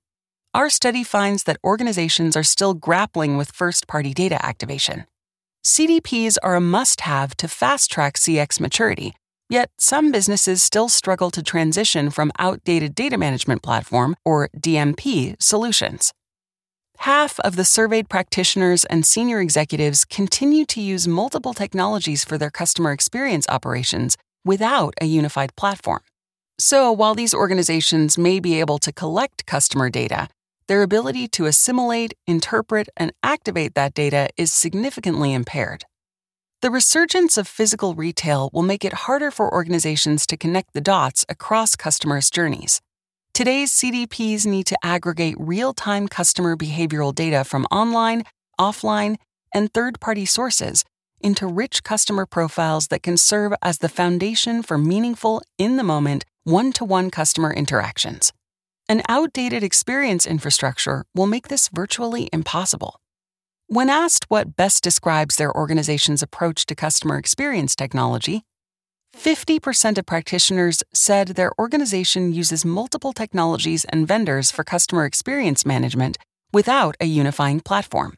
Our 0.53 0.69
study 0.69 1.05
finds 1.05 1.43
that 1.43 1.63
organizations 1.63 2.35
are 2.35 2.43
still 2.43 2.73
grappling 2.73 3.37
with 3.37 3.53
first 3.53 3.87
party 3.87 4.13
data 4.13 4.45
activation. 4.45 5.05
CDPs 5.65 6.35
are 6.43 6.55
a 6.55 6.61
must 6.61 7.01
have 7.01 7.37
to 7.37 7.47
fast 7.47 7.89
track 7.89 8.15
CX 8.15 8.59
maturity 8.59 9.15
Yet, 9.53 9.69
some 9.77 10.11
businesses 10.11 10.63
still 10.63 10.89
struggle 10.89 11.29
to 11.29 11.43
transition 11.43 12.09
from 12.09 12.31
outdated 12.39 12.95
data 12.95 13.19
management 13.19 13.61
platform, 13.61 14.15
or 14.25 14.49
DMP, 14.57 15.35
solutions. 15.39 16.11
Half 16.97 17.39
of 17.41 17.55
the 17.55 17.63
surveyed 17.63 18.09
practitioners 18.09 18.83
and 18.85 19.05
senior 19.05 19.39
executives 19.41 20.05
continue 20.05 20.65
to 20.65 20.81
use 20.81 21.07
multiple 21.07 21.53
technologies 21.53 22.25
for 22.25 22.39
their 22.39 22.49
customer 22.49 22.91
experience 22.91 23.45
operations 23.47 24.17
without 24.43 24.95
a 24.99 25.05
unified 25.05 25.55
platform. 25.55 26.01
So, 26.57 26.91
while 26.91 27.13
these 27.13 27.35
organizations 27.35 28.17
may 28.17 28.39
be 28.39 28.59
able 28.59 28.79
to 28.79 28.91
collect 28.91 29.45
customer 29.45 29.91
data, 29.91 30.29
their 30.65 30.81
ability 30.81 31.27
to 31.27 31.45
assimilate, 31.45 32.15
interpret, 32.25 32.89
and 32.97 33.13
activate 33.21 33.75
that 33.75 33.93
data 33.93 34.29
is 34.35 34.51
significantly 34.51 35.31
impaired. 35.31 35.85
The 36.63 36.71
resurgence 36.71 37.37
of 37.37 37.45
physical 37.45 37.93
retail 37.93 38.49
will 38.53 38.63
make 38.63 38.85
it 38.85 38.93
harder 38.93 39.31
for 39.31 39.53
organizations 39.53 40.25
to 40.27 40.37
connect 40.37 40.71
the 40.71 40.79
dots 40.79 41.25
across 41.27 41.75
customers' 41.75 42.29
journeys. 42.29 42.79
Today's 43.33 43.69
CDPs 43.69 44.45
need 44.45 44.65
to 44.67 44.77
aggregate 44.81 45.35
real 45.37 45.73
time 45.73 46.07
customer 46.07 46.55
behavioral 46.55 47.13
data 47.13 47.43
from 47.43 47.65
online, 47.65 48.23
offline, 48.57 49.17
and 49.53 49.73
third 49.73 49.99
party 49.99 50.25
sources 50.25 50.85
into 51.19 51.47
rich 51.47 51.83
customer 51.83 52.25
profiles 52.25 52.87
that 52.87 53.03
can 53.03 53.17
serve 53.17 53.53
as 53.61 53.79
the 53.79 53.89
foundation 53.89 54.63
for 54.63 54.77
meaningful, 54.77 55.41
in 55.57 55.75
the 55.75 55.83
moment, 55.83 56.23
one 56.45 56.71
to 56.71 56.85
one 56.85 57.11
customer 57.11 57.53
interactions. 57.53 58.31
An 58.87 59.01
outdated 59.09 59.63
experience 59.63 60.25
infrastructure 60.25 61.03
will 61.13 61.27
make 61.27 61.49
this 61.49 61.67
virtually 61.67 62.29
impossible. 62.31 63.01
When 63.73 63.89
asked 63.89 64.25
what 64.27 64.55
best 64.55 64.83
describes 64.83 65.37
their 65.37 65.51
organization's 65.51 66.21
approach 66.21 66.67
to 66.67 66.75
customer 66.75 67.17
experience 67.17 67.75
technology, 67.75 68.43
50% 69.17 69.97
of 69.97 70.05
practitioners 70.05 70.83
said 70.93 71.29
their 71.29 71.53
organization 71.57 72.31
uses 72.31 72.63
multiple 72.63 73.13
technologies 73.13 73.83
and 73.85 74.07
vendors 74.07 74.51
for 74.51 74.63
customer 74.63 75.05
experience 75.05 75.65
management 75.65 76.19
without 76.53 76.95
a 77.01 77.05
unifying 77.05 77.61
platform. 77.61 78.13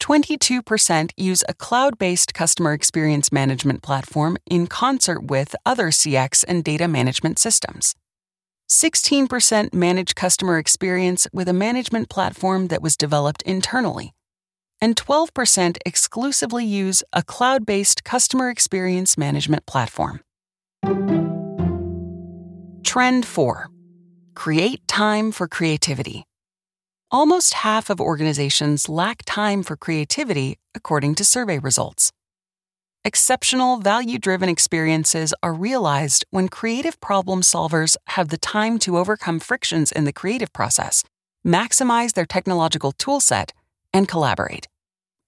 22% 0.00 1.10
use 1.18 1.44
a 1.46 1.52
cloud 1.52 1.98
based 1.98 2.32
customer 2.32 2.72
experience 2.72 3.30
management 3.30 3.82
platform 3.82 4.38
in 4.46 4.66
concert 4.66 5.24
with 5.24 5.54
other 5.66 5.88
CX 5.88 6.42
and 6.48 6.64
data 6.64 6.88
management 6.88 7.38
systems. 7.38 7.94
16% 8.70 9.74
manage 9.74 10.14
customer 10.14 10.56
experience 10.56 11.26
with 11.34 11.50
a 11.50 11.52
management 11.52 12.08
platform 12.08 12.68
that 12.68 12.80
was 12.80 12.96
developed 12.96 13.42
internally 13.42 14.14
and 14.80 14.96
12% 14.96 15.76
exclusively 15.84 16.64
use 16.64 17.02
a 17.12 17.22
cloud 17.22 17.66
based 17.66 18.04
customer 18.04 18.50
experience 18.50 19.16
management 19.16 19.66
platform. 19.66 20.20
Trend 22.84 23.26
4 23.26 23.68
Create 24.34 24.86
time 24.86 25.32
for 25.32 25.48
creativity. 25.48 26.24
Almost 27.10 27.54
half 27.54 27.88
of 27.88 28.00
organizations 28.00 28.88
lack 28.88 29.22
time 29.24 29.62
for 29.62 29.76
creativity, 29.76 30.58
according 30.74 31.14
to 31.16 31.24
survey 31.24 31.58
results. 31.58 32.12
Exceptional, 33.04 33.76
value 33.76 34.18
driven 34.18 34.48
experiences 34.48 35.32
are 35.40 35.54
realized 35.54 36.24
when 36.30 36.48
creative 36.48 37.00
problem 37.00 37.40
solvers 37.40 37.96
have 38.08 38.30
the 38.30 38.36
time 38.36 38.80
to 38.80 38.98
overcome 38.98 39.38
frictions 39.38 39.92
in 39.92 40.04
the 40.04 40.12
creative 40.12 40.52
process, 40.52 41.04
maximize 41.46 42.14
their 42.14 42.26
technological 42.26 42.92
toolset, 42.92 43.50
and 43.96 44.06
collaborate. 44.06 44.68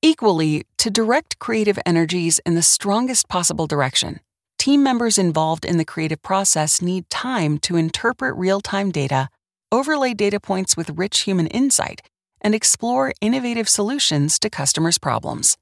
Equally, 0.03 0.65
to 0.77 0.91
direct 0.91 1.39
creative 1.39 1.79
energies 1.87 2.39
in 2.45 2.55
the 2.55 2.63
strongest 2.63 3.27
possible 3.27 3.67
direction, 3.67 4.21
team 4.59 4.83
members 4.83 5.17
involved 5.17 5.65
in 5.65 5.79
the 5.79 5.87
creative 5.87 6.21
process 6.21 6.83
need 6.83 7.09
time 7.09 7.57
to 7.61 7.77
interpret 7.77 8.37
real 8.37 8.61
time 8.61 8.91
data, 8.91 9.31
overlay 9.73 10.13
data 10.13 10.39
points 10.39 10.77
with 10.77 10.99
rich 10.99 11.21
human 11.21 11.47
insight, 11.47 12.03
and 12.43 12.55
explore 12.55 13.15
innovative 13.23 13.71
solutions 13.71 14.39
to 14.39 14.51
customers' 14.51 14.99
problems. 14.99 15.57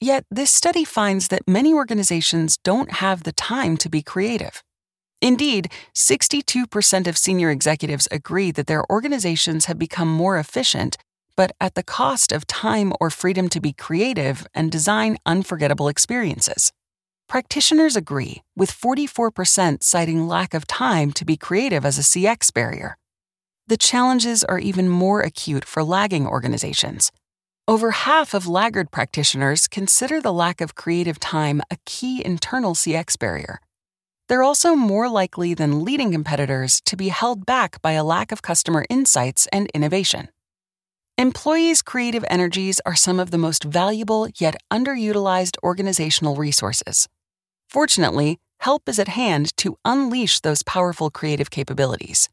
Yet, 0.00 0.24
this 0.28 0.50
study 0.50 0.84
finds 0.84 1.28
that 1.28 1.46
many 1.46 1.72
organizations 1.72 2.58
don't 2.64 2.94
have 2.94 3.22
the 3.22 3.32
time 3.32 3.76
to 3.76 3.88
be 3.88 4.02
creative. 4.02 4.60
Indeed, 5.22 5.70
62% 5.94 7.06
of 7.06 7.16
senior 7.16 7.50
executives 7.50 8.08
agree 8.10 8.50
that 8.50 8.66
their 8.66 8.84
organizations 8.90 9.66
have 9.66 9.78
become 9.78 10.08
more 10.08 10.36
efficient 10.36 10.98
but 11.36 11.52
at 11.60 11.74
the 11.74 11.82
cost 11.82 12.32
of 12.32 12.46
time 12.46 12.92
or 13.00 13.10
freedom 13.10 13.48
to 13.48 13.60
be 13.60 13.72
creative 13.72 14.46
and 14.54 14.70
design 14.70 15.18
unforgettable 15.26 15.88
experiences. 15.88 16.72
Practitioners 17.28 17.96
agree, 17.96 18.42
with 18.54 18.70
44% 18.70 19.82
citing 19.82 20.28
lack 20.28 20.54
of 20.54 20.66
time 20.66 21.10
to 21.12 21.24
be 21.24 21.36
creative 21.36 21.84
as 21.84 21.98
a 21.98 22.02
CX 22.02 22.52
barrier. 22.52 22.96
The 23.66 23.78
challenges 23.78 24.44
are 24.44 24.58
even 24.58 24.88
more 24.88 25.22
acute 25.22 25.64
for 25.64 25.82
lagging 25.82 26.26
organizations. 26.26 27.10
Over 27.66 27.92
half 27.92 28.34
of 28.34 28.46
laggard 28.46 28.90
practitioners 28.90 29.66
consider 29.66 30.20
the 30.20 30.34
lack 30.34 30.60
of 30.60 30.74
creative 30.74 31.18
time 31.18 31.62
a 31.70 31.78
key 31.86 32.22
internal 32.22 32.74
CX 32.74 33.18
barrier. 33.18 33.58
They're 34.28 34.42
also 34.42 34.74
more 34.74 35.08
likely 35.08 35.54
than 35.54 35.82
leading 35.82 36.12
competitors 36.12 36.82
to 36.82 36.96
be 36.96 37.08
held 37.08 37.46
back 37.46 37.80
by 37.80 37.92
a 37.92 38.04
lack 38.04 38.32
of 38.32 38.42
customer 38.42 38.84
insights 38.90 39.48
and 39.50 39.70
innovation. 39.74 40.28
Employees' 41.16 41.80
creative 41.80 42.24
energies 42.28 42.80
are 42.84 42.96
some 42.96 43.20
of 43.20 43.30
the 43.30 43.38
most 43.38 43.62
valuable 43.62 44.26
yet 44.40 44.56
underutilized 44.68 45.56
organizational 45.62 46.34
resources. 46.34 47.08
Fortunately, 47.68 48.40
help 48.58 48.88
is 48.88 48.98
at 48.98 49.06
hand 49.06 49.56
to 49.58 49.76
unleash 49.84 50.40
those 50.40 50.64
powerful 50.64 51.10
creative 51.10 51.50
capabilities. 51.50 52.28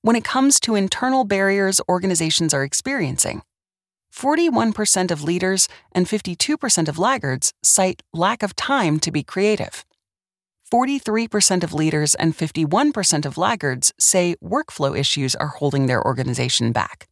When 0.00 0.16
it 0.16 0.24
comes 0.24 0.58
to 0.60 0.74
internal 0.74 1.24
barriers 1.24 1.82
organizations 1.86 2.54
are 2.54 2.64
experiencing, 2.64 3.42
41% 4.10 5.10
of 5.10 5.22
leaders 5.22 5.68
and 5.92 6.06
52% 6.06 6.88
of 6.88 6.98
laggards 6.98 7.52
cite 7.62 8.02
lack 8.14 8.42
of 8.42 8.56
time 8.56 8.98
to 9.00 9.12
be 9.12 9.22
creative. 9.22 9.84
43% 10.72 11.62
of 11.62 11.74
leaders 11.74 12.14
and 12.14 12.34
51% 12.34 13.26
of 13.26 13.36
laggards 13.36 13.92
say 14.00 14.34
workflow 14.42 14.98
issues 14.98 15.34
are 15.34 15.48
holding 15.48 15.84
their 15.84 16.02
organization 16.02 16.72
back. 16.72 17.06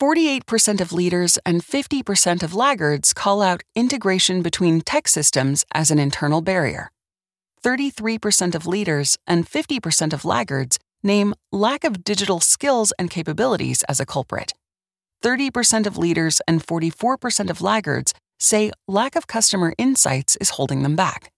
48% 0.00 0.82
of 0.82 0.92
leaders 0.92 1.38
and 1.46 1.62
50% 1.62 2.42
of 2.42 2.54
laggards 2.54 3.14
call 3.14 3.40
out 3.40 3.62
integration 3.74 4.42
between 4.42 4.82
tech 4.82 5.08
systems 5.08 5.64
as 5.72 5.90
an 5.90 5.98
internal 5.98 6.42
barrier. 6.42 6.90
33% 7.64 8.54
of 8.54 8.66
leaders 8.66 9.16
and 9.26 9.46
50% 9.46 10.12
of 10.12 10.26
laggards 10.26 10.78
name 11.02 11.34
lack 11.50 11.82
of 11.82 12.04
digital 12.04 12.40
skills 12.40 12.92
and 12.98 13.08
capabilities 13.08 13.82
as 13.84 13.98
a 13.98 14.04
culprit. 14.04 14.52
30% 15.24 15.86
of 15.86 15.96
leaders 15.96 16.42
and 16.46 16.62
44% 16.62 17.48
of 17.48 17.62
laggards 17.62 18.12
say 18.38 18.70
lack 18.86 19.16
of 19.16 19.26
customer 19.26 19.72
insights 19.78 20.36
is 20.42 20.50
holding 20.50 20.82
them 20.82 20.94
back. 20.94 21.32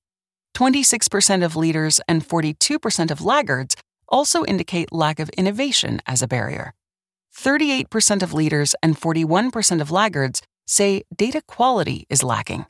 26% 0.57 1.44
of 1.44 1.55
leaders 1.55 2.01
and 2.09 2.27
42% 2.27 3.12
of 3.12 3.21
laggards 3.21 3.77
also 4.09 4.44
indicate 4.47 4.92
lack 4.92 5.21
of 5.21 5.29
innovation 5.31 6.01
as 6.09 6.23
a 6.23 6.29
barrier. 6.29 6.75
38% 7.38 8.22
of 8.22 8.35
leaders 8.35 8.74
and 8.83 9.01
41% 9.01 9.81
of 9.81 9.90
laggards 9.90 10.42
say 10.66 11.03
data 11.16 11.42
quality 11.46 12.07
is 12.11 12.22
lacking. 12.22 12.66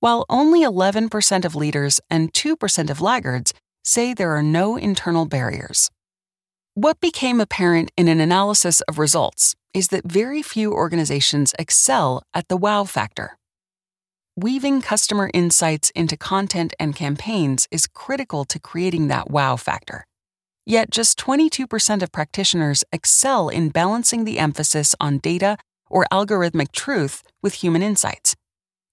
while 0.00 0.24
only 0.28 0.62
11% 0.64 1.44
of 1.44 1.56
leaders 1.56 2.00
and 2.10 2.32
2% 2.32 2.90
of 2.90 3.00
laggards 3.00 3.52
say 3.84 4.14
there 4.14 4.36
are 4.36 4.42
no 4.42 4.76
internal 4.76 5.26
barriers. 5.26 5.90
What 6.74 7.00
became 7.00 7.40
apparent 7.40 7.90
in 7.96 8.08
an 8.08 8.20
analysis 8.20 8.80
of 8.82 8.98
results 8.98 9.56
is 9.74 9.88
that 9.88 10.10
very 10.10 10.42
few 10.42 10.72
organizations 10.72 11.54
excel 11.58 12.22
at 12.32 12.48
the 12.48 12.56
wow 12.56 12.84
factor. 12.84 13.36
Weaving 14.36 14.82
customer 14.82 15.30
insights 15.34 15.90
into 15.96 16.16
content 16.16 16.72
and 16.78 16.94
campaigns 16.94 17.66
is 17.72 17.88
critical 17.88 18.44
to 18.44 18.60
creating 18.60 19.08
that 19.08 19.30
wow 19.30 19.56
factor. 19.56 20.04
Yet, 20.68 20.90
just 20.90 21.18
22% 21.18 22.02
of 22.02 22.12
practitioners 22.12 22.84
excel 22.92 23.48
in 23.48 23.70
balancing 23.70 24.26
the 24.26 24.38
emphasis 24.38 24.94
on 25.00 25.16
data 25.16 25.56
or 25.88 26.04
algorithmic 26.12 26.72
truth 26.72 27.22
with 27.42 27.54
human 27.54 27.82
insights. 27.82 28.36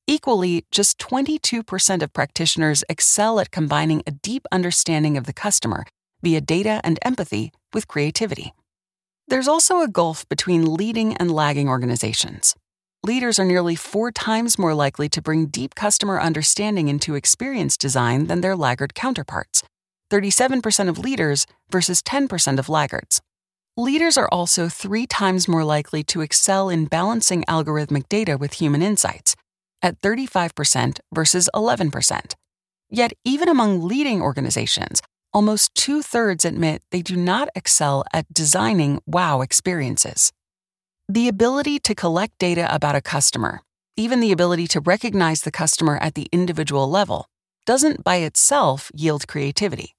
Equally, 0.07 0.63
just 0.71 0.97
22% 0.99 2.01
of 2.01 2.13
practitioners 2.13 2.85
excel 2.88 3.41
at 3.41 3.51
combining 3.51 4.03
a 4.07 4.11
deep 4.11 4.45
understanding 4.53 5.17
of 5.17 5.25
the 5.25 5.33
customer 5.33 5.83
via 6.23 6.39
data 6.39 6.79
and 6.85 6.97
empathy 7.01 7.51
with 7.73 7.89
creativity. 7.89 8.53
There's 9.27 9.49
also 9.49 9.81
a 9.81 9.89
gulf 9.89 10.25
between 10.29 10.75
leading 10.75 11.17
and 11.17 11.29
lagging 11.29 11.67
organizations. 11.67 12.55
Leaders 13.03 13.38
are 13.38 13.43
nearly 13.43 13.75
four 13.75 14.13
times 14.13 14.57
more 14.57 14.73
likely 14.73 15.09
to 15.09 15.21
bring 15.21 15.47
deep 15.47 15.75
customer 15.75 16.21
understanding 16.21 16.88
into 16.88 17.15
experience 17.15 17.75
design 17.75 18.27
than 18.27 18.39
their 18.39 18.55
laggard 18.55 18.93
counterparts 18.93 19.61
37% 20.11 20.89
of 20.89 20.99
leaders 20.99 21.45
versus 21.69 22.01
10% 22.01 22.59
of 22.59 22.69
laggards. 22.69 23.21
Leaders 23.77 24.17
are 24.17 24.29
also 24.31 24.69
three 24.69 25.05
times 25.05 25.47
more 25.47 25.65
likely 25.65 26.03
to 26.03 26.21
excel 26.21 26.69
in 26.69 26.85
balancing 26.85 27.43
algorithmic 27.43 28.07
data 28.07 28.37
with 28.37 28.53
human 28.53 28.81
insights, 28.81 29.35
at 29.81 29.99
35% 30.01 30.99
versus 31.13 31.49
11%. 31.53 32.33
Yet, 32.89 33.13
even 33.25 33.49
among 33.49 33.81
leading 33.81 34.21
organizations, 34.21 35.01
almost 35.33 35.75
two 35.75 36.01
thirds 36.01 36.45
admit 36.45 36.83
they 36.91 37.01
do 37.01 37.17
not 37.17 37.49
excel 37.55 38.05
at 38.13 38.31
designing 38.33 39.01
wow 39.05 39.41
experiences. 39.41 40.31
The 41.09 41.27
ability 41.27 41.79
to 41.79 41.95
collect 41.95 42.37
data 42.39 42.73
about 42.73 42.95
a 42.95 43.01
customer, 43.01 43.61
even 43.97 44.21
the 44.21 44.31
ability 44.31 44.67
to 44.67 44.79
recognize 44.79 45.41
the 45.41 45.51
customer 45.51 45.97
at 45.97 46.15
the 46.15 46.27
individual 46.31 46.89
level, 46.89 47.27
doesn't 47.65 48.03
by 48.03 48.17
itself 48.17 48.91
yield 48.93 49.27
creativity. 49.27 49.94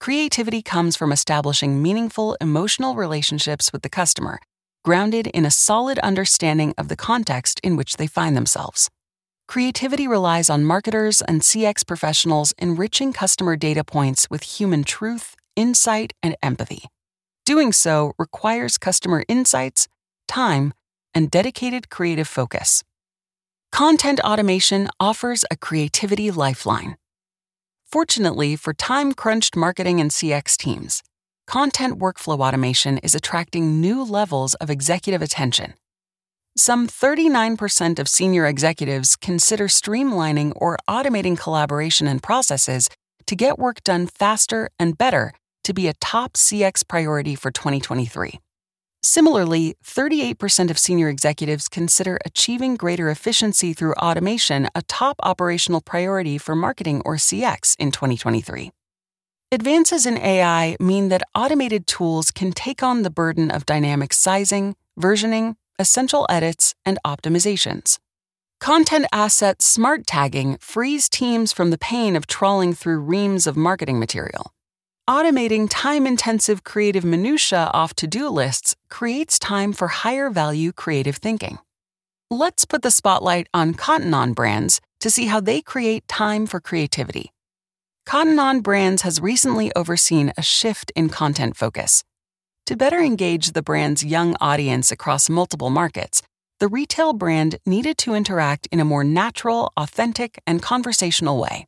Creativity 0.00 0.62
comes 0.62 0.96
from 0.96 1.10
establishing 1.10 1.82
meaningful 1.82 2.36
emotional 2.40 2.94
relationships 2.94 3.72
with 3.72 3.82
the 3.82 3.88
customer, 3.88 4.38
grounded 4.84 5.26
in 5.26 5.44
a 5.44 5.50
solid 5.50 5.98
understanding 5.98 6.72
of 6.78 6.86
the 6.88 6.96
context 6.96 7.58
in 7.64 7.76
which 7.76 7.96
they 7.96 8.06
find 8.06 8.36
themselves. 8.36 8.88
Creativity 9.48 10.06
relies 10.06 10.48
on 10.48 10.64
marketers 10.64 11.20
and 11.22 11.40
CX 11.40 11.84
professionals 11.86 12.54
enriching 12.58 13.12
customer 13.12 13.56
data 13.56 13.82
points 13.82 14.30
with 14.30 14.42
human 14.42 14.84
truth, 14.84 15.34
insight, 15.56 16.12
and 16.22 16.36
empathy. 16.42 16.84
Doing 17.44 17.72
so 17.72 18.12
requires 18.18 18.78
customer 18.78 19.24
insights, 19.26 19.88
time, 20.28 20.74
and 21.12 21.30
dedicated 21.30 21.90
creative 21.90 22.28
focus. 22.28 22.84
Content 23.72 24.20
automation 24.20 24.88
offers 25.00 25.44
a 25.50 25.56
creativity 25.56 26.30
lifeline. 26.30 26.96
Fortunately 27.90 28.56
for 28.56 28.72
time 28.74 29.12
crunched 29.14 29.56
marketing 29.56 30.00
and 30.00 30.10
CX 30.10 30.56
teams, 30.56 31.02
content 31.46 31.98
workflow 31.98 32.40
automation 32.40 32.98
is 32.98 33.14
attracting 33.14 33.80
new 33.80 34.04
levels 34.04 34.54
of 34.54 34.70
executive 34.70 35.22
attention 35.22 35.74
some 36.58 36.88
39% 36.88 38.00
of 38.00 38.08
senior 38.08 38.44
executives 38.44 39.14
consider 39.14 39.68
streamlining 39.68 40.52
or 40.56 40.76
automating 40.90 41.38
collaboration 41.38 42.08
and 42.08 42.20
processes 42.20 42.88
to 43.26 43.36
get 43.36 43.60
work 43.60 43.84
done 43.84 44.08
faster 44.08 44.68
and 44.76 44.98
better 44.98 45.32
to 45.62 45.72
be 45.72 45.86
a 45.86 45.94
top 45.94 46.32
CX 46.32 46.86
priority 46.88 47.36
for 47.36 47.52
2023. 47.52 48.40
Similarly, 49.10 49.74
38% 49.82 50.70
of 50.70 50.78
senior 50.78 51.08
executives 51.08 51.66
consider 51.66 52.18
achieving 52.26 52.76
greater 52.76 53.08
efficiency 53.08 53.72
through 53.72 53.94
automation 53.94 54.68
a 54.74 54.82
top 54.82 55.16
operational 55.22 55.80
priority 55.80 56.36
for 56.36 56.54
marketing 56.54 57.00
or 57.06 57.16
CX 57.16 57.74
in 57.78 57.90
2023. 57.90 58.70
Advances 59.50 60.04
in 60.04 60.18
AI 60.18 60.76
mean 60.78 61.08
that 61.08 61.22
automated 61.34 61.86
tools 61.86 62.30
can 62.30 62.52
take 62.52 62.82
on 62.82 63.00
the 63.00 63.08
burden 63.08 63.50
of 63.50 63.64
dynamic 63.64 64.12
sizing, 64.12 64.76
versioning, 65.00 65.54
essential 65.78 66.26
edits, 66.28 66.74
and 66.84 66.98
optimizations. 67.02 67.98
Content 68.60 69.06
asset 69.10 69.62
smart 69.62 70.06
tagging 70.06 70.58
frees 70.60 71.08
teams 71.08 71.50
from 71.50 71.70
the 71.70 71.78
pain 71.78 72.14
of 72.14 72.26
trawling 72.26 72.74
through 72.74 72.98
reams 72.98 73.46
of 73.46 73.56
marketing 73.56 73.98
material. 73.98 74.52
Automating 75.08 75.66
time 75.70 76.06
intensive 76.06 76.62
creative 76.62 77.06
minutiae 77.06 77.70
off 77.72 77.94
to 77.94 78.06
do 78.06 78.28
lists 78.28 78.76
creates 78.88 79.38
time 79.38 79.72
for 79.72 79.88
higher 79.88 80.30
value 80.30 80.72
creative 80.72 81.16
thinking. 81.16 81.58
Let's 82.30 82.64
put 82.64 82.82
the 82.82 82.90
spotlight 82.90 83.48
on 83.54 83.74
Cotton 83.74 84.12
On 84.12 84.32
brands 84.32 84.80
to 85.00 85.10
see 85.10 85.26
how 85.26 85.40
they 85.40 85.62
create 85.62 86.06
time 86.08 86.46
for 86.46 86.60
creativity. 86.60 87.32
Cotton 88.04 88.38
On 88.38 88.60
Brands 88.60 89.02
has 89.02 89.20
recently 89.20 89.70
overseen 89.76 90.32
a 90.36 90.42
shift 90.42 90.90
in 90.96 91.08
content 91.08 91.56
focus. 91.56 92.04
To 92.66 92.76
better 92.76 93.00
engage 93.00 93.52
the 93.52 93.62
brand's 93.62 94.04
young 94.04 94.36
audience 94.40 94.90
across 94.90 95.28
multiple 95.28 95.70
markets, 95.70 96.22
the 96.60 96.68
retail 96.68 97.12
brand 97.12 97.56
needed 97.64 97.98
to 97.98 98.14
interact 98.14 98.66
in 98.72 98.80
a 98.80 98.84
more 98.84 99.04
natural, 99.04 99.72
authentic, 99.76 100.38
and 100.46 100.60
conversational 100.60 101.38
way. 101.38 101.66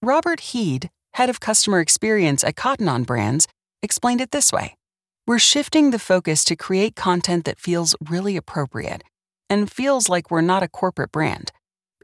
Robert 0.00 0.40
Heed, 0.40 0.90
head 1.14 1.28
of 1.28 1.40
customer 1.40 1.80
experience 1.80 2.44
at 2.44 2.56
Cotton 2.56 2.88
On 2.88 3.02
Brands, 3.02 3.48
explained 3.82 4.20
it 4.20 4.30
this 4.30 4.52
way 4.52 4.76
We're 5.24 5.38
shifting 5.38 5.92
the 5.92 6.00
focus 6.00 6.42
to 6.44 6.56
create 6.56 6.96
content 6.96 7.44
that 7.44 7.60
feels 7.60 7.94
really 8.10 8.36
appropriate 8.36 9.04
and 9.48 9.70
feels 9.70 10.08
like 10.08 10.32
we're 10.32 10.40
not 10.40 10.64
a 10.64 10.68
corporate 10.68 11.12
brand. 11.12 11.52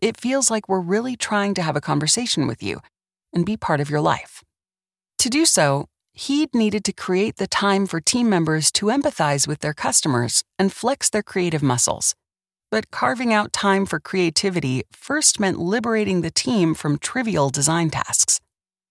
It 0.01 0.17
feels 0.17 0.53
like 0.53 0.69
we're 0.69 0.79
really 0.79 1.17
trying 1.17 1.55
to 1.55 1.63
have 1.63 1.75
a 1.75 1.81
conversation 1.81 2.47
with 2.47 2.63
you 2.63 2.81
and 3.33 3.45
be 3.45 3.57
part 3.57 3.81
of 3.81 3.91
your 3.91 4.01
life. 4.01 4.45
To 5.19 5.29
do 5.29 5.45
so, 5.47 5.89
Heed 6.13 6.55
needed 6.55 6.85
to 6.85 6.93
create 6.93 7.39
the 7.39 7.49
time 7.49 7.87
for 7.87 8.01
team 8.01 8.31
members 8.31 8.71
to 8.73 8.87
empathize 8.87 9.49
with 9.49 9.61
their 9.61 9.75
customers 9.75 10.45
and 10.57 10.73
flex 10.73 11.11
their 11.11 11.25
creative 11.25 11.63
muscles. 11.63 12.15
But 12.71 12.93
carving 12.93 13.33
out 13.33 13.53
time 13.53 13.85
for 13.85 13.99
creativity 13.99 14.85
first 14.93 15.41
meant 15.41 15.59
liberating 15.59 16.21
the 16.21 16.31
team 16.31 16.73
from 16.73 16.99
trivial 16.99 17.51
design 17.51 17.91
tasks. 17.91 18.39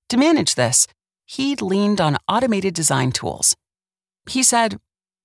To 0.10 0.18
manage 0.18 0.56
this, 0.56 0.86
Heed 1.26 1.62
leaned 1.62 2.02
on 2.02 2.18
automated 2.28 2.74
design 2.74 3.14
tools. 3.14 3.56
He 4.30 4.44
said, 4.44 4.78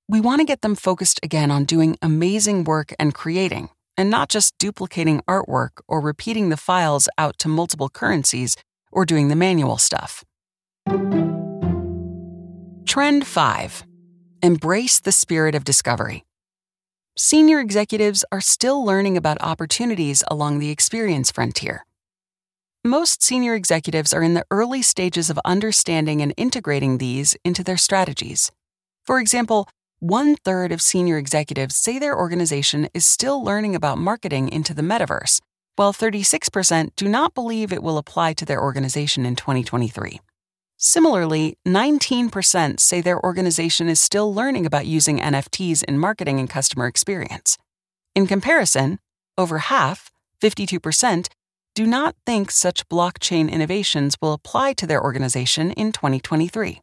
We 0.09 0.21
want 0.21 0.41
to 0.41 0.45
get 0.45 0.63
them 0.63 0.75
focused 0.75 1.21
again 1.23 1.51
on 1.51 1.65
doing 1.65 1.97
amazing 2.01 2.65
work 2.65 2.95
and 2.99 3.15
creating, 3.15 3.71
and 3.97 4.11
not 4.11 4.29
just 4.29 4.57
duplicating 4.59 5.21
artwork 5.29 5.81
or 5.89 6.01
repeating 6.01 6.49
the 6.49 6.57
files 6.57 7.09
out 7.19 7.39
to 7.41 7.49
multiple 7.49 7.89
currencies 7.89 8.57
or 8.93 9.05
doing 9.05 9.29
the 9.29 9.37
manual 9.37 9.79
stuff. 9.79 10.25
Trend 12.87 13.27
5 13.27 13.85
Embrace 14.43 15.01
the 15.01 15.13
spirit 15.13 15.55
of 15.55 15.65
discovery. 15.65 16.25
Senior 17.17 17.61
executives 17.61 18.25
are 18.33 18.41
still 18.41 18.85
learning 18.85 19.17
about 19.17 19.41
opportunities 19.41 20.25
along 20.29 20.59
the 20.59 20.71
experience 20.71 21.31
frontier. 21.31 21.85
Most 22.85 23.23
senior 23.23 23.55
executives 23.55 24.13
are 24.13 24.23
in 24.23 24.35
the 24.35 24.45
early 24.51 24.83
stages 24.83 25.31
of 25.31 25.39
understanding 25.45 26.21
and 26.23 26.35
integrating 26.37 26.99
these 26.99 27.37
into 27.45 27.63
their 27.63 27.77
strategies. 27.77 28.51
For 29.05 29.19
example, 29.19 29.69
one 29.99 30.37
third 30.37 30.73
of 30.73 30.83
senior 30.83 31.19
executives 31.19 31.77
say 31.77 31.99
their 31.99 32.17
organization 32.17 32.89
is 32.95 33.07
still 33.07 33.43
learning 33.43 33.75
about 33.75 33.99
marketing 33.99 34.49
into 34.49 34.75
the 34.75 34.83
metaverse, 34.83 35.41
while 35.77 35.93
36% 35.93 36.91
do 36.97 37.09
not 37.09 37.35
believe 37.35 37.73
it 37.73 37.83
will 37.83 37.99
apply 37.99 38.33
to 38.35 38.45
their 38.45 38.61
organization 38.61 39.27
in 39.27 39.37
2023. 39.37 40.21
Similarly, 40.77 41.57
19% 41.67 42.81
say 42.81 43.01
their 43.01 43.21
organization 43.25 43.89
is 43.89 44.01
still 44.01 44.35
learning 44.35 44.67
about 44.67 44.87
using 44.87 45.19
NFTs 45.19 45.85
in 45.85 45.99
marketing 45.99 46.41
and 46.41 46.51
customer 46.51 46.87
experience. 46.87 47.57
In 48.15 48.27
comparison, 48.27 48.99
over 49.39 49.59
half, 49.59 50.11
52%, 50.41 51.29
do 51.75 51.87
not 51.87 52.17
think 52.27 52.51
such 52.51 52.89
blockchain 52.89 53.51
innovations 53.51 54.17
will 54.21 54.33
apply 54.33 54.73
to 54.75 54.87
their 54.87 55.03
organization 55.03 55.71
in 55.73 55.93
2023. 55.93 56.81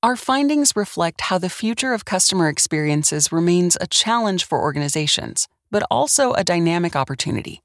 Our 0.00 0.14
findings 0.14 0.76
reflect 0.76 1.22
how 1.22 1.38
the 1.38 1.48
future 1.50 1.92
of 1.92 2.04
customer 2.04 2.48
experiences 2.48 3.32
remains 3.32 3.76
a 3.80 3.88
challenge 3.88 4.44
for 4.44 4.60
organizations, 4.60 5.48
but 5.72 5.82
also 5.90 6.34
a 6.34 6.44
dynamic 6.44 6.94
opportunity. 6.94 7.62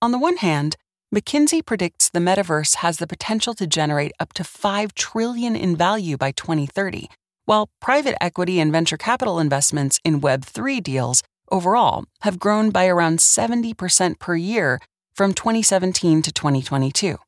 On 0.00 0.10
the 0.10 0.18
one 0.18 0.38
hand, 0.38 0.74
McKinsey 1.14 1.64
predicts 1.64 2.10
the 2.10 2.18
metaverse 2.18 2.76
has 2.76 2.96
the 2.96 3.06
potential 3.06 3.54
to 3.54 3.68
generate 3.68 4.10
up 4.18 4.32
to 4.32 4.42
5 4.42 4.92
trillion 4.94 5.54
in 5.54 5.76
value 5.76 6.16
by 6.16 6.32
2030, 6.32 7.08
while 7.44 7.70
private 7.80 8.16
equity 8.20 8.58
and 8.58 8.72
venture 8.72 8.96
capital 8.96 9.38
investments 9.38 10.00
in 10.04 10.20
web3 10.20 10.82
deals 10.82 11.22
overall 11.48 12.06
have 12.22 12.40
grown 12.40 12.70
by 12.70 12.88
around 12.88 13.20
70% 13.20 14.18
per 14.18 14.34
year 14.34 14.80
from 15.14 15.32
2017 15.32 16.22
to 16.22 16.32
2022. 16.32 17.18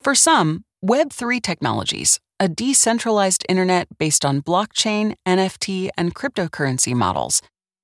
For 0.00 0.14
some, 0.14 0.62
Web3 0.84 1.40
technologies, 1.40 2.20
a 2.40 2.48
decentralized 2.48 3.44
internet 3.48 3.86
based 3.98 4.24
on 4.24 4.42
blockchain, 4.42 5.14
NFT, 5.26 5.90
and 5.96 6.14
cryptocurrency 6.14 6.94
models, 6.94 7.40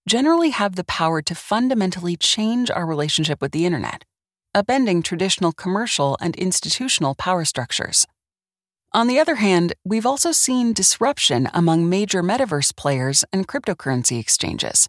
generally 0.08 0.50
have 0.50 0.76
the 0.76 0.84
power 0.84 1.22
to 1.22 1.34
fundamentally 1.34 2.16
change 2.16 2.70
our 2.70 2.84
relationship 2.84 3.40
with 3.40 3.52
the 3.52 3.64
internet, 3.64 4.04
upending 4.56 5.04
traditional 5.04 5.52
commercial 5.52 6.16
and 6.20 6.34
institutional 6.36 7.14
power 7.14 7.44
structures. 7.44 8.06
On 8.92 9.06
the 9.06 9.20
other 9.20 9.36
hand, 9.36 9.72
we've 9.84 10.06
also 10.06 10.32
seen 10.32 10.72
disruption 10.72 11.48
among 11.54 11.88
major 11.88 12.22
metaverse 12.22 12.74
players 12.74 13.24
and 13.32 13.46
cryptocurrency 13.46 14.18
exchanges. 14.18 14.88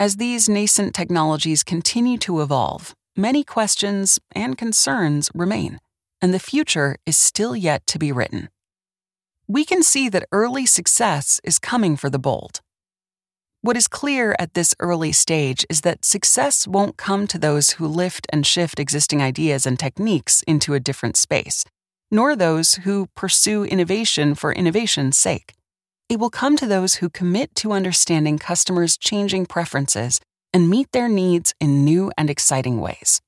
As 0.00 0.16
these 0.16 0.48
nascent 0.48 0.94
technologies 0.96 1.62
continue 1.62 2.18
to 2.18 2.40
evolve, 2.40 2.92
many 3.16 3.44
questions 3.44 4.18
and 4.32 4.58
concerns 4.58 5.30
remain, 5.32 5.78
and 6.20 6.34
the 6.34 6.40
future 6.40 6.96
is 7.06 7.16
still 7.16 7.54
yet 7.54 7.86
to 7.86 7.98
be 7.98 8.10
written. 8.10 8.48
We 9.50 9.64
can 9.64 9.82
see 9.82 10.08
that 10.08 10.28
early 10.30 10.64
success 10.64 11.40
is 11.42 11.58
coming 11.58 11.96
for 11.96 12.08
the 12.08 12.18
bold. 12.20 12.60
What 13.62 13.76
is 13.76 13.88
clear 13.88 14.36
at 14.38 14.54
this 14.54 14.74
early 14.78 15.12
stage 15.12 15.66
is 15.68 15.80
that 15.80 16.04
success 16.04 16.66
won't 16.66 16.96
come 16.96 17.26
to 17.26 17.38
those 17.38 17.72
who 17.72 17.86
lift 17.86 18.26
and 18.32 18.46
shift 18.46 18.78
existing 18.78 19.20
ideas 19.20 19.66
and 19.66 19.78
techniques 19.78 20.42
into 20.46 20.74
a 20.74 20.80
different 20.80 21.16
space 21.16 21.64
nor 22.10 22.34
those 22.34 22.74
who 22.74 23.06
pursue 23.14 23.64
innovation 23.64 24.34
for 24.34 24.52
innovation's 24.52 25.16
sake. 25.16 25.54
It 26.08 26.18
will 26.18 26.30
come 26.30 26.56
to 26.56 26.66
those 26.66 26.96
who 26.96 27.08
commit 27.08 27.54
to 27.56 27.72
understanding 27.72 28.38
customers' 28.38 28.96
changing 28.96 29.46
preferences 29.46 30.20
and 30.52 30.68
meet 30.68 30.90
their 30.92 31.08
needs 31.08 31.54
in 31.60 31.84
new 31.84 32.10
and 32.18 32.28
exciting 32.28 32.80
ways. 32.80 33.20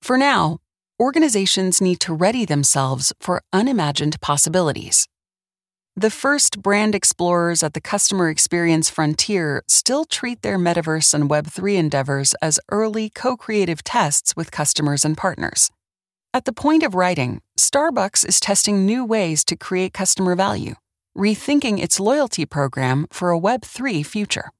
For 0.00 0.16
now, 0.16 0.58
organizations 1.00 1.80
need 1.80 1.98
to 2.00 2.14
ready 2.14 2.44
themselves 2.44 3.12
for 3.20 3.42
unimagined 3.52 4.20
possibilities. 4.20 5.08
The 5.94 6.08
first 6.08 6.62
brand 6.62 6.94
explorers 6.94 7.62
at 7.62 7.74
the 7.74 7.80
customer 7.80 8.30
experience 8.30 8.88
frontier 8.88 9.62
still 9.68 10.06
treat 10.06 10.40
their 10.40 10.58
metaverse 10.58 11.12
and 11.12 11.28
Web3 11.28 11.76
endeavors 11.76 12.32
as 12.40 12.58
early 12.70 13.10
co 13.10 13.36
creative 13.36 13.84
tests 13.84 14.34
with 14.34 14.50
customers 14.50 15.04
and 15.04 15.18
partners. 15.18 15.70
At 16.32 16.46
the 16.46 16.52
point 16.54 16.82
of 16.82 16.94
writing, 16.94 17.42
Starbucks 17.60 18.26
is 18.26 18.40
testing 18.40 18.86
new 18.86 19.04
ways 19.04 19.44
to 19.44 19.54
create 19.54 19.92
customer 19.92 20.34
value, 20.34 20.76
rethinking 21.16 21.78
its 21.78 22.00
loyalty 22.00 22.46
program 22.46 23.06
for 23.12 23.30
a 23.30 23.38
Web3 23.38 24.04
future. 24.06 24.50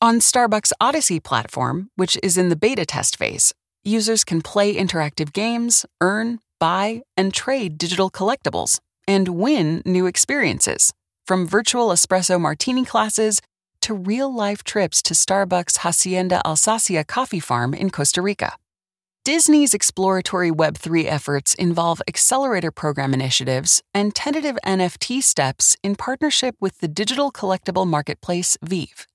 On 0.00 0.20
Starbucks 0.20 0.70
Odyssey 0.80 1.18
platform, 1.18 1.90
which 1.96 2.16
is 2.22 2.38
in 2.38 2.50
the 2.50 2.56
beta 2.56 2.86
test 2.86 3.16
phase, 3.16 3.52
users 3.82 4.22
can 4.22 4.42
play 4.42 4.76
interactive 4.76 5.32
games, 5.32 5.84
earn, 6.00 6.38
buy, 6.60 7.02
and 7.16 7.34
trade 7.34 7.78
digital 7.78 8.10
collectibles, 8.12 8.78
and 9.08 9.28
win 9.30 9.82
new 9.84 10.06
experiences, 10.06 10.92
from 11.26 11.48
virtual 11.48 11.88
espresso 11.88 12.40
martini 12.40 12.84
classes 12.84 13.40
to 13.80 13.94
real 13.94 14.32
life 14.32 14.62
trips 14.62 15.02
to 15.02 15.14
Starbucks 15.14 15.78
Hacienda 15.78 16.40
Alsacia 16.44 17.04
coffee 17.04 17.40
farm 17.40 17.74
in 17.74 17.90
Costa 17.90 18.22
Rica. 18.22 18.52
Disney's 19.24 19.74
exploratory 19.74 20.50
Web3 20.50 21.04
efforts 21.04 21.54
involve 21.54 22.00
accelerator 22.08 22.70
program 22.70 23.12
initiatives 23.12 23.82
and 23.92 24.14
tentative 24.14 24.56
NFT 24.64 25.22
steps 25.22 25.76
in 25.82 25.96
partnership 25.96 26.54
with 26.60 26.78
the 26.78 26.88
digital 26.88 27.30
collectible 27.30 27.86
marketplace 27.86 28.56
VeVe. 28.62 29.06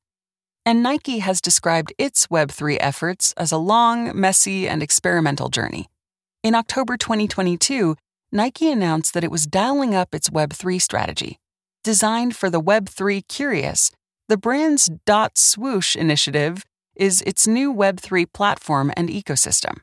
And 0.65 0.83
Nike 0.83 1.19
has 1.19 1.41
described 1.41 1.93
its 1.97 2.27
Web3 2.27 2.77
efforts 2.79 3.33
as 3.37 3.51
a 3.51 3.57
long, 3.57 4.17
messy, 4.17 4.67
and 4.67 4.83
experimental 4.83 5.49
journey. 5.49 5.87
In 6.43 6.55
October 6.55 6.95
2022, 6.95 7.95
Nike 8.35 8.71
announced 8.71 9.13
that 9.13 9.23
it 9.23 9.29
was 9.29 9.45
dialing 9.45 9.93
up 9.93 10.15
its 10.15 10.31
Web3 10.31 10.81
strategy. 10.81 11.37
Designed 11.83 12.35
for 12.35 12.49
the 12.49 12.59
Web3 12.59 13.27
curious, 13.27 13.91
the 14.27 14.37
brand's 14.37 14.89
Dot 15.05 15.37
Swoosh 15.37 15.95
initiative 15.95 16.63
is 16.95 17.21
its 17.27 17.45
new 17.45 17.71
Web3 17.71 18.25
platform 18.33 18.91
and 18.97 19.07
ecosystem 19.07 19.81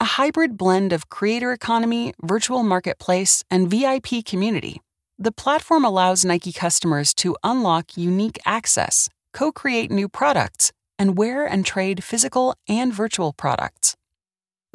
a 0.00 0.16
hybrid 0.18 0.58
blend 0.58 0.92
of 0.92 1.08
creator 1.08 1.52
economy, 1.52 2.12
virtual 2.20 2.64
marketplace, 2.64 3.44
and 3.48 3.70
VIP 3.70 4.24
community. 4.24 4.80
The 5.16 5.30
platform 5.30 5.84
allows 5.84 6.24
Nike 6.24 6.52
customers 6.52 7.14
to 7.14 7.36
unlock 7.44 7.96
unique 7.96 8.40
access, 8.44 9.08
co 9.32 9.52
create 9.52 9.92
new 9.92 10.08
products, 10.08 10.72
and 10.98 11.16
wear 11.16 11.46
and 11.46 11.64
trade 11.64 12.02
physical 12.02 12.56
and 12.68 12.92
virtual 12.92 13.32
products. 13.32 13.94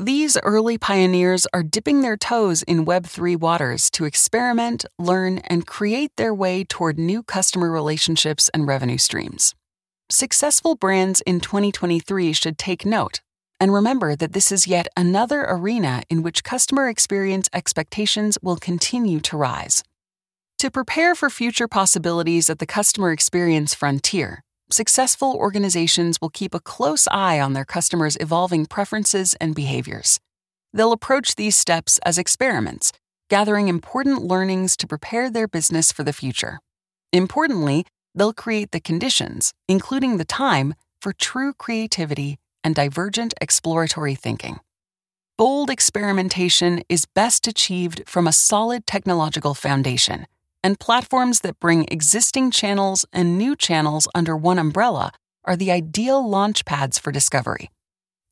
These 0.02 0.38
early 0.44 0.78
pioneers 0.78 1.46
are 1.54 1.62
dipping 1.62 2.00
their 2.00 2.16
toes 2.16 2.64
in 2.64 2.86
Web3 2.86 3.38
waters 3.38 3.90
to 3.90 4.06
experiment, 4.06 4.86
learn, 4.98 5.40
and 5.40 5.68
create 5.68 6.16
their 6.16 6.34
way 6.34 6.64
toward 6.64 6.98
new 6.98 7.22
customer 7.22 7.70
relationships 7.70 8.50
and 8.54 8.66
revenue 8.66 8.98
streams. 8.98 9.56
Successful 10.10 10.76
brands 10.76 11.20
in 11.28 11.42
2023 11.42 12.32
should 12.32 12.58
take 12.58 12.86
note 12.86 13.20
and 13.60 13.74
remember 13.74 14.16
that 14.16 14.32
this 14.32 14.54
is 14.54 14.68
yet 14.68 14.88
another 14.96 15.42
arena 15.42 16.04
in 16.10 16.24
which 16.24 16.46
customer 16.46 16.88
experience 16.88 17.50
expectations 17.52 18.38
will 18.42 18.56
continue 18.56 19.20
to 19.20 19.36
rise. 19.36 19.84
To 20.60 20.72
prepare 20.72 21.14
for 21.14 21.30
future 21.30 21.68
possibilities 21.68 22.50
at 22.50 22.60
the 22.60 22.66
customer 22.66 23.12
experience 23.12 23.74
frontier, 23.76 24.44
successful 24.72 25.36
organizations 25.36 26.20
will 26.22 26.30
keep 26.30 26.54
a 26.54 26.60
close 26.60 27.08
eye 27.12 27.40
on 27.40 27.54
their 27.54 27.66
customers' 27.66 28.18
evolving 28.20 28.66
preferences 28.66 29.34
and 29.42 29.56
behaviors. 29.56 30.20
They'll 30.74 30.92
approach 30.92 31.36
these 31.36 31.56
steps 31.56 32.00
as 32.06 32.18
experiments, 32.18 32.92
gathering 33.30 33.68
important 33.68 34.24
learnings 34.24 34.78
to 34.78 34.88
prepare 34.88 35.30
their 35.30 35.48
business 35.48 35.92
for 35.92 36.04
the 36.04 36.14
future. 36.14 36.60
Importantly, 37.12 37.86
they'll 38.14 38.34
create 38.34 38.72
the 38.72 38.80
conditions, 38.80 39.54
including 39.68 40.18
the 40.18 40.26
time, 40.26 40.76
for 41.02 41.14
true 41.14 41.54
creativity 41.54 42.38
and 42.64 42.76
divergent 42.76 43.34
exploratory 43.42 44.16
thinking. 44.16 44.60
Bold 45.38 45.70
experimentation 45.70 46.84
is 46.90 47.06
best 47.16 47.48
achieved 47.48 48.04
from 48.06 48.28
a 48.28 48.34
solid 48.34 48.86
technological 48.86 49.54
foundation, 49.54 50.28
and 50.64 50.80
platforms 50.80 51.42
that 51.42 51.60
bring 51.60 51.86
existing 51.90 52.52
channels 52.52 53.06
and 53.12 53.38
new 53.38 53.56
channels 53.56 54.08
under 54.14 54.36
one 54.36 54.60
umbrella 54.60 55.12
are 55.46 55.56
the 55.56 55.72
ideal 55.72 56.28
launch 56.28 56.66
pads 56.66 57.00
for 57.00 57.12
discovery. 57.12 57.70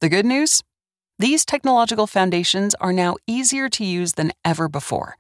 The 0.02 0.10
good 0.10 0.26
news? 0.26 0.62
These 1.20 1.46
technological 1.46 2.08
foundations 2.08 2.76
are 2.76 2.94
now 2.94 3.16
easier 3.26 3.70
to 3.70 3.84
use 3.84 4.14
than 4.14 4.32
ever 4.46 4.68
before. 4.68 5.18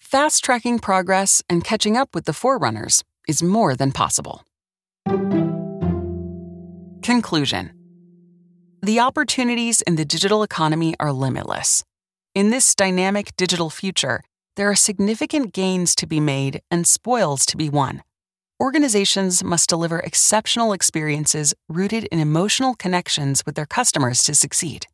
Fast 0.00 0.44
tracking 0.44 0.78
progress 0.78 1.42
and 1.48 1.62
catching 1.62 1.96
up 1.96 2.14
with 2.14 2.24
the 2.24 2.32
forerunners 2.32 3.04
is 3.28 3.42
more 3.42 3.76
than 3.76 3.92
possible. 3.92 4.42
Conclusion 7.02 7.72
the 8.86 9.00
opportunities 9.00 9.80
in 9.80 9.96
the 9.96 10.04
digital 10.04 10.44
economy 10.44 10.94
are 11.00 11.10
limitless. 11.10 11.82
In 12.36 12.50
this 12.50 12.72
dynamic 12.72 13.34
digital 13.36 13.68
future, 13.68 14.22
there 14.56 14.70
are 14.70 14.74
significant 14.74 15.52
gains 15.52 15.94
to 15.94 16.06
be 16.06 16.18
made 16.18 16.62
and 16.70 16.86
spoils 16.86 17.46
to 17.46 17.56
be 17.56 17.68
won. 17.68 18.02
Organizations 18.60 19.44
must 19.44 19.68
deliver 19.68 20.00
exceptional 20.00 20.72
experiences 20.72 21.54
rooted 21.68 22.04
in 22.04 22.18
emotional 22.18 22.74
connections 22.74 23.44
with 23.44 23.54
their 23.54 23.66
customers 23.66 24.22
to 24.22 24.34
succeed. 24.34 24.86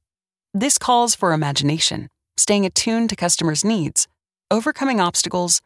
This 0.53 0.79
calls 0.79 1.15
for 1.15 1.33
imagination, 1.33 2.09
staying 2.37 2.67
attuned 2.67 3.09
to 3.11 3.17
customers' 3.17 3.65
needs, 3.65 4.09
overcoming 4.51 5.01
obstacles, 5.01 5.61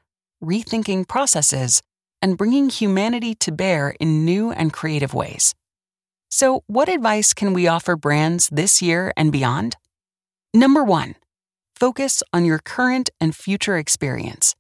rethinking 0.44 1.09
processes, 1.09 1.82
and 2.20 2.36
bringing 2.36 2.68
humanity 2.68 3.34
to 3.36 3.51
bear 3.51 3.97
in 3.99 4.26
new 4.26 4.53
and 4.53 4.74
creative 4.74 5.14
ways. 5.14 5.55
So, 6.30 6.64
what 6.66 6.90
advice 6.90 7.32
can 7.32 7.55
we 7.55 7.66
offer 7.66 7.97
brands 7.97 8.49
this 8.53 8.82
year 8.82 9.12
and 9.16 9.32
beyond? 9.32 9.76
Number 10.53 10.84
one, 10.84 11.14
focus 11.79 12.22
on 12.33 12.45
your 12.45 12.59
current 12.59 13.11
and 13.20 13.37
future 13.37 13.77
experience. 13.77 14.55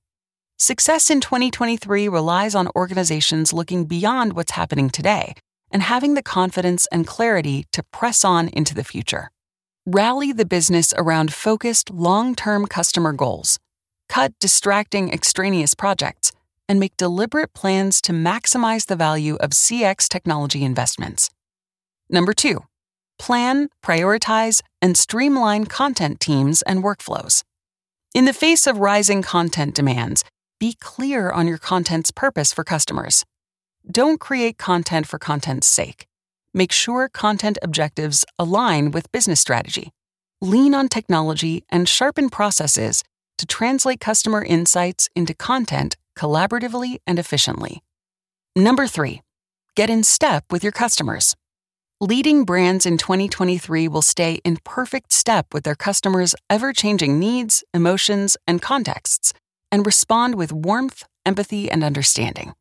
Success 0.58 1.10
in 1.10 1.20
2023 1.20 2.08
relies 2.08 2.54
on 2.54 2.68
organizations 2.76 3.52
looking 3.52 3.86
beyond 3.86 4.34
what's 4.34 4.52
happening 4.52 4.90
today 4.90 5.34
and 5.70 5.82
having 5.82 6.14
the 6.14 6.22
confidence 6.22 6.86
and 6.92 7.06
clarity 7.06 7.64
to 7.72 7.82
press 7.82 8.24
on 8.24 8.48
into 8.48 8.74
the 8.74 8.84
future. 8.84 9.30
Rally 9.86 10.32
the 10.32 10.46
business 10.46 10.92
around 10.96 11.32
focused, 11.32 11.90
long 11.90 12.34
term 12.34 12.66
customer 12.66 13.12
goals. 13.12 13.58
Cut 14.08 14.32
distracting 14.38 15.12
extraneous 15.12 15.74
projects 15.74 16.32
and 16.68 16.80
make 16.80 16.96
deliberate 16.96 17.54
plans 17.54 18.00
to 18.02 18.12
maximize 18.12 18.86
the 18.86 18.96
value 18.96 19.36
of 19.36 19.50
CX 19.50 20.08
technology 20.08 20.64
investments. 20.64 21.30
Number 22.10 22.32
two, 22.32 22.64
plan, 23.18 23.68
prioritize, 23.82 24.62
and 24.80 24.96
streamline 24.96 25.66
content 25.66 26.20
teams 26.20 26.62
and 26.62 26.82
workflows. 26.82 27.42
In 28.14 28.24
the 28.24 28.32
face 28.32 28.66
of 28.66 28.78
rising 28.78 29.22
content 29.22 29.74
demands, 29.74 30.24
be 30.58 30.74
clear 30.80 31.30
on 31.30 31.46
your 31.46 31.58
content's 31.58 32.10
purpose 32.10 32.52
for 32.52 32.64
customers. 32.64 33.24
Don't 33.90 34.18
create 34.18 34.58
content 34.58 35.06
for 35.06 35.18
content's 35.18 35.66
sake. 35.66 36.06
Make 36.54 36.72
sure 36.72 37.08
content 37.08 37.58
objectives 37.62 38.24
align 38.38 38.90
with 38.90 39.12
business 39.12 39.40
strategy. 39.40 39.92
lean 40.40 40.74
on 40.74 40.88
technology, 40.88 41.64
and 41.70 41.88
sharpen 41.88 42.28
processes 42.30 43.02
to 43.38 43.46
translate 43.46 44.00
customer 44.00 44.44
insights 44.44 45.08
into 45.14 45.34
content 45.34 45.96
collaboratively 46.16 46.98
and 47.06 47.18
efficiently. 47.18 47.82
Number 48.54 48.86
three, 48.86 49.22
get 49.74 49.90
in 49.90 50.02
step 50.02 50.44
with 50.50 50.62
your 50.62 50.72
customers. 50.72 51.36
Leading 52.02 52.44
brands 52.44 52.84
in 52.84 52.98
2023 52.98 53.88
will 53.88 54.02
stay 54.02 54.34
in 54.44 54.58
perfect 54.64 55.14
step 55.14 55.54
with 55.54 55.64
their 55.64 55.74
customers' 55.74 56.34
ever 56.50 56.74
changing 56.74 57.18
needs, 57.18 57.64
emotions, 57.72 58.36
and 58.46 58.60
contexts, 58.60 59.32
and 59.72 59.86
respond 59.86 60.34
with 60.34 60.52
warmth, 60.52 61.04
empathy, 61.24 61.70
and 61.70 61.82
understanding. 61.82 62.52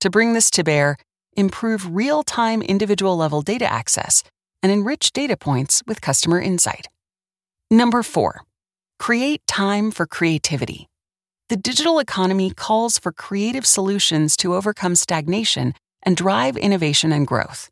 To 0.00 0.08
bring 0.08 0.32
this 0.32 0.50
to 0.52 0.64
bear, 0.64 0.96
improve 1.36 1.94
real 1.94 2.22
time 2.22 2.62
individual 2.62 3.18
level 3.18 3.42
data 3.42 3.70
access 3.70 4.22
and 4.62 4.72
enrich 4.72 5.12
data 5.12 5.36
points 5.36 5.82
with 5.86 6.00
customer 6.00 6.40
insight. 6.40 6.88
Number 7.70 8.02
four, 8.02 8.44
create 8.98 9.46
time 9.46 9.90
for 9.90 10.06
creativity. 10.06 10.88
The 11.50 11.58
digital 11.58 11.98
economy 11.98 12.50
calls 12.50 12.98
for 12.98 13.12
creative 13.12 13.66
solutions 13.66 14.38
to 14.38 14.54
overcome 14.54 14.94
stagnation 14.94 15.74
and 16.02 16.16
drive 16.16 16.56
innovation 16.56 17.12
and 17.12 17.26
growth. 17.26 17.68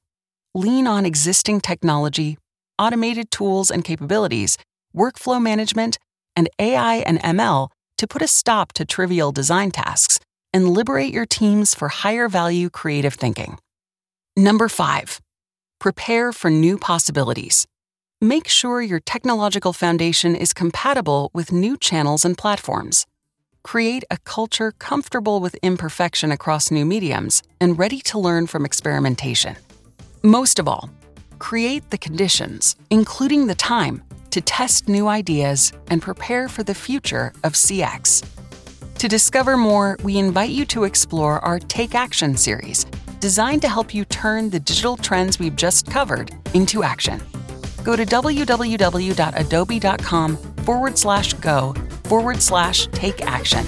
Lean 0.59 0.89
on 0.89 1.07
existing 1.07 1.61
technology, 1.61 2.37
automated 2.81 3.31
tools 3.31 3.71
and 3.71 3.85
capabilities, 3.85 4.57
workflow 4.93 5.41
management, 5.41 5.99
and 6.35 6.49
AI 6.59 6.97
and 6.97 7.23
ML 7.23 7.69
to 7.97 8.09
put 8.09 8.23
a 8.23 8.27
stop 8.27 8.73
to 8.73 8.85
trivial 8.85 9.31
design 9.31 9.71
tasks 9.71 10.19
and 10.53 10.69
liberate 10.69 11.15
your 11.15 11.27
teams 11.27 11.77
for 11.77 11.87
higher 11.87 12.29
value 12.29 12.71
creative 12.71 13.15
thinking. 13.15 13.57
Number 14.37 14.69
five, 14.69 15.21
prepare 15.79 16.33
for 16.33 16.51
new 16.51 16.77
possibilities. 16.77 17.65
Make 18.21 18.49
sure 18.49 18.83
your 18.83 18.99
technological 18.99 19.73
foundation 19.73 20.35
is 20.35 20.53
compatible 20.53 21.31
with 21.33 21.53
new 21.53 21.77
channels 21.77 22.25
and 22.25 22.37
platforms. 22.37 23.07
Create 23.63 24.03
a 24.11 24.19
culture 24.25 24.73
comfortable 24.81 25.39
with 25.39 25.55
imperfection 25.63 26.33
across 26.33 26.73
new 26.73 26.85
mediums 26.85 27.45
and 27.61 27.79
ready 27.79 28.01
to 28.01 28.19
learn 28.19 28.49
from 28.49 28.65
experimentation. 28.65 29.55
Most 30.29 30.59
of 30.59 30.69
all, 30.69 30.91
create 31.39 31.89
the 31.89 31.97
conditions, 31.97 32.77
including 32.91 33.47
the 33.47 33.55
time, 33.55 34.03
to 34.29 34.43
test 34.43 34.87
new 34.87 35.09
ideas 35.09 35.73
and 35.91 36.03
prepare 36.03 36.49
for 36.49 36.63
the 36.63 36.75
future 36.75 37.33
of 37.45 37.55
CX. 37.55 38.23
To 38.99 39.09
discover 39.09 39.57
more, 39.57 39.97
we 40.05 40.19
invite 40.19 40.51
you 40.51 40.67
to 40.67 40.85
explore 40.85 41.43
our 41.43 41.59
Take 41.59 41.95
Action 41.95 42.37
series, 42.37 42.85
designed 43.21 43.63
to 43.63 43.71
help 43.71 43.95
you 43.95 44.05
turn 44.05 44.51
the 44.51 44.61
digital 44.61 44.99
trends 44.99 45.39
we've 45.39 45.57
just 45.57 45.91
covered 45.91 46.31
into 46.53 46.83
action. 46.83 47.23
Go 47.83 47.97
to 47.97 48.05
www.adobe.com 48.05 48.77
forward 50.37 50.99
slash 50.99 51.33
go 51.33 51.73
forward 52.05 52.43
slash 52.43 52.87
take 52.89 53.23
action 53.23 53.65